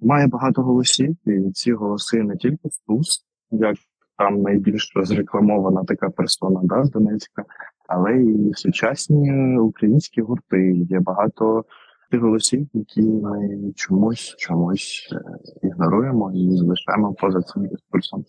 має 0.00 0.26
багато 0.26 0.62
голосів, 0.62 1.16
і 1.26 1.50
ці 1.50 1.72
голоси 1.72 2.22
не 2.22 2.36
тільки 2.36 2.70
Стус, 2.70 3.24
як 3.50 3.76
там 4.18 4.42
найбільш 4.42 4.92
розрекламована 4.94 5.84
така 5.84 6.10
персона 6.10 6.60
да, 6.64 6.84
з 6.84 6.90
Донецька, 6.90 7.44
але 7.88 8.22
і 8.22 8.52
сучасні 8.54 9.58
українські 9.58 10.20
гурти. 10.20 10.86
Є 10.90 11.00
багато 11.00 11.64
тих 12.10 12.20
голосів, 12.20 12.68
які 12.72 13.02
ми 13.02 13.58
чомусь 13.76 14.34
чомусь 14.38 15.08
е, 15.12 15.20
ігноруємо 15.66 16.32
і 16.34 16.56
залишаємо 16.56 17.14
поза 17.14 17.40
цим 17.40 17.66
дискурсом. 17.66 18.24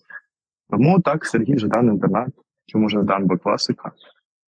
Тому 0.70 1.00
так, 1.00 1.26
Сергій 1.26 1.58
Жадан 1.58 1.88
інтернат. 1.88 2.28
Чому 2.66 2.88
Жадан, 2.88 3.26
бо 3.26 3.38
класика? 3.38 3.92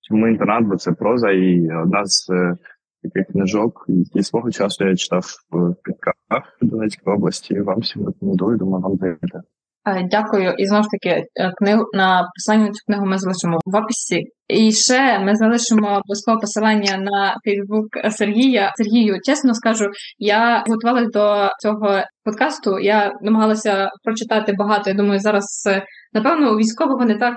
Чому 0.01 0.29
інтернат, 0.29 0.65
бо 0.65 0.77
це 0.77 0.93
проза 0.93 1.31
і 1.31 1.71
одна 1.71 2.05
з 2.05 2.31
е, 2.31 2.57
таких 3.03 3.27
книжок, 3.27 3.85
які 3.89 4.23
свого 4.23 4.51
часу 4.51 4.85
я 4.85 4.97
читав 4.97 5.25
в 5.51 5.75
Підках 5.85 6.59
Донецької 6.63 7.17
області. 7.17 7.61
Вам 7.61 7.79
всім 7.79 8.07
рекомендую, 8.07 8.59
думаю, 8.59 8.83
вам 8.83 8.97
зайде. 8.97 9.43
Е, 9.87 10.09
дякую. 10.11 10.55
І 10.59 10.67
знову 10.67 10.83
ж 10.83 10.89
таки, 10.91 11.09
е, 11.09 11.53
книгу 11.59 11.85
на 11.93 12.29
посилання 12.35 12.73
цю 12.73 12.81
книгу 12.87 13.07
ми 13.07 13.19
залишимо 13.19 13.59
в 13.67 13.77
описі. 13.77 14.25
І 14.49 14.73
ще 14.73 15.19
ми 15.19 15.37
залишимо 15.37 15.87
обов'язково 15.87 16.41
посилання 16.41 16.97
на 16.97 17.37
Фейсбук 17.45 17.87
Сергія. 18.11 18.73
Сергію, 18.77 19.19
чесно 19.25 19.55
скажу, 19.55 19.91
я 20.19 20.65
готувалася 20.69 21.07
до 21.07 21.51
цього 21.59 22.03
подкасту. 22.25 22.79
Я 22.79 23.13
намагалася 23.23 23.91
прочитати 24.05 24.53
багато. 24.59 24.91
Я 24.91 24.97
думаю, 24.97 25.21
зараз 25.21 25.65
е, 25.69 25.83
напевно 26.13 26.53
у 26.53 26.57
військового 26.57 27.05
не 27.05 27.15
так 27.15 27.37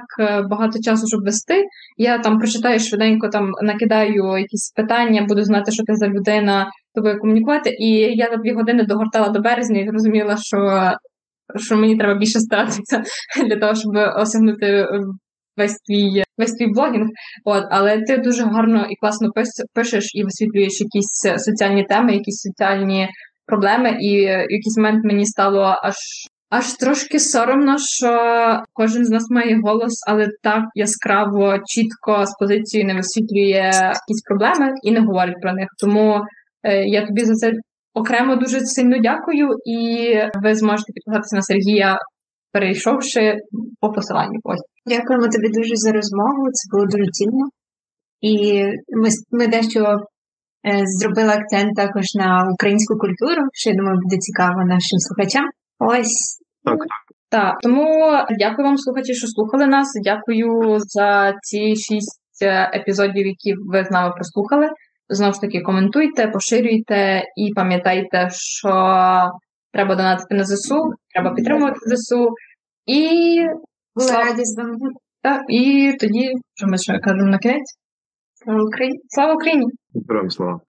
багато 0.50 0.80
часу, 0.80 1.08
щоб 1.08 1.24
вести. 1.24 1.64
Я 1.98 2.18
там 2.18 2.40
прочитаю 2.40 2.80
швиденько, 2.80 3.28
там 3.28 3.52
накидаю 3.62 4.38
якісь 4.38 4.72
питання, 4.76 5.26
буду 5.30 5.44
знати, 5.44 5.72
що 5.72 5.84
ти 5.84 5.96
за 5.96 6.08
людина 6.08 6.68
тобою 6.96 7.20
комунікувати. 7.20 7.70
І 7.70 7.90
я 8.18 8.30
за 8.32 8.38
дві 8.38 8.54
години 8.54 8.84
догортала 8.84 9.30
до 9.30 9.40
березня 9.40 9.80
і 9.80 9.88
зрозуміла, 9.88 10.38
що, 10.38 10.58
що 11.56 11.76
мені 11.76 11.98
треба 11.98 12.20
більше 12.20 12.40
старатися 12.40 13.04
для 13.48 13.60
того, 13.60 13.76
щоб 13.76 13.92
осягнути 14.22 14.86
весь 15.58 15.78
твій 15.88 16.24
весь 16.38 16.54
твій 16.54 16.68
блогінг. 16.74 17.08
От, 17.46 17.64
але 17.72 18.02
ти 18.02 18.18
дуже 18.18 18.44
гарно 18.44 18.86
і 18.90 18.96
класно 19.02 19.30
пишеш 19.74 20.06
і 20.16 20.24
висвітлюєш 20.24 20.82
якісь 20.82 21.44
соціальні 21.46 21.84
теми, 21.84 22.14
якісь 22.14 22.42
соціальні 22.42 23.10
проблеми. 23.46 23.90
І 23.90 24.26
в 24.26 24.52
якийсь 24.58 24.78
момент 24.78 25.06
мені 25.06 25.26
стало 25.26 25.62
аж. 25.84 25.96
Аж 26.52 26.74
трошки 26.74 27.20
соромно, 27.20 27.76
що 27.78 28.12
кожен 28.74 29.06
з 29.06 29.10
нас 29.10 29.30
має 29.30 29.60
голос, 29.64 29.94
але 30.08 30.28
так 30.44 30.64
яскраво, 30.76 31.58
чітко 31.66 32.26
з 32.26 32.38
позицією 32.40 32.88
не 32.88 32.94
висвітлює 32.94 33.72
якісь 33.74 34.22
проблеми 34.28 34.74
і 34.84 34.92
не 34.92 35.00
говорить 35.00 35.42
про 35.42 35.54
них. 35.54 35.68
Тому 35.82 36.22
е, 36.64 36.84
я 36.86 37.06
тобі 37.06 37.26
за 37.26 37.34
це 37.34 37.52
окремо 38.00 38.36
дуже 38.36 38.60
сильно 38.60 38.98
дякую, 39.00 39.48
і 39.66 39.80
ви 40.44 40.56
зможете 40.56 40.94
підписатися 40.94 41.36
на 41.36 41.42
Сергія, 41.42 41.98
перейшовши 42.52 43.36
по 43.82 43.92
посиланню. 43.92 44.40
Ось 44.44 44.64
дякуємо 44.86 45.28
тобі 45.28 45.50
дуже 45.58 45.76
за 45.76 45.92
розмову. 45.92 46.44
Це 46.54 46.64
було 46.72 46.86
дуже 46.86 47.08
цінно, 47.12 47.46
і 48.22 48.64
ми 49.02 49.10
ми 49.32 49.48
дещо 49.48 49.82
е, 50.68 50.84
зробили 51.00 51.34
акцент 51.34 51.76
також 51.76 52.06
на 52.16 52.30
українську 52.54 52.94
культуру, 52.98 53.42
що 53.54 53.70
я 53.70 53.76
думаю, 53.76 54.00
буде 54.04 54.18
цікаво 54.18 54.60
нашим 54.66 55.00
слухачам. 55.00 55.46
Ось 55.80 56.40
так. 56.64 56.80
Так, 57.32 57.56
тому 57.64 57.86
дякую 58.40 58.68
вам, 58.68 58.78
слухачі, 58.78 59.14
що 59.14 59.28
слухали 59.28 59.68
нас. 59.68 59.88
Дякую 60.04 60.80
за 60.80 61.34
ці 61.42 61.76
шість 61.76 62.44
е, 62.44 62.72
епізодів, 62.80 63.28
які 63.28 63.54
ви 63.72 63.86
з 63.86 63.92
нами 63.92 64.14
прослухали. 64.16 64.70
Знову 65.10 65.34
ж 65.34 65.42
таки, 65.42 65.62
коментуйте, 65.62 66.28
поширюйте 66.28 67.24
і 67.38 67.54
пам'ятайте, 67.56 68.28
що 68.32 68.70
треба 69.74 69.96
донатити 69.96 70.36
на 70.36 70.46
ЗСУ, 70.46 70.94
треба 71.14 71.34
підтримувати 71.34 71.80
ЗСУ. 71.86 72.30
І 72.86 73.40
були 73.96 74.12
раді 74.12 74.42
з. 74.46 74.56
Так, 75.22 75.42
і 75.50 75.94
тоді, 76.00 76.32
що 76.54 76.68
ми 76.68 76.78
ще 76.78 77.00
кажемо 77.00 77.32
на 77.32 77.38
кінець? 77.38 77.76
Слава 78.34 78.64
Україні! 78.64 79.00
Слава 79.08 79.34
Україні! 79.34 79.66
Героям 80.10 80.30
слава! 80.30 80.58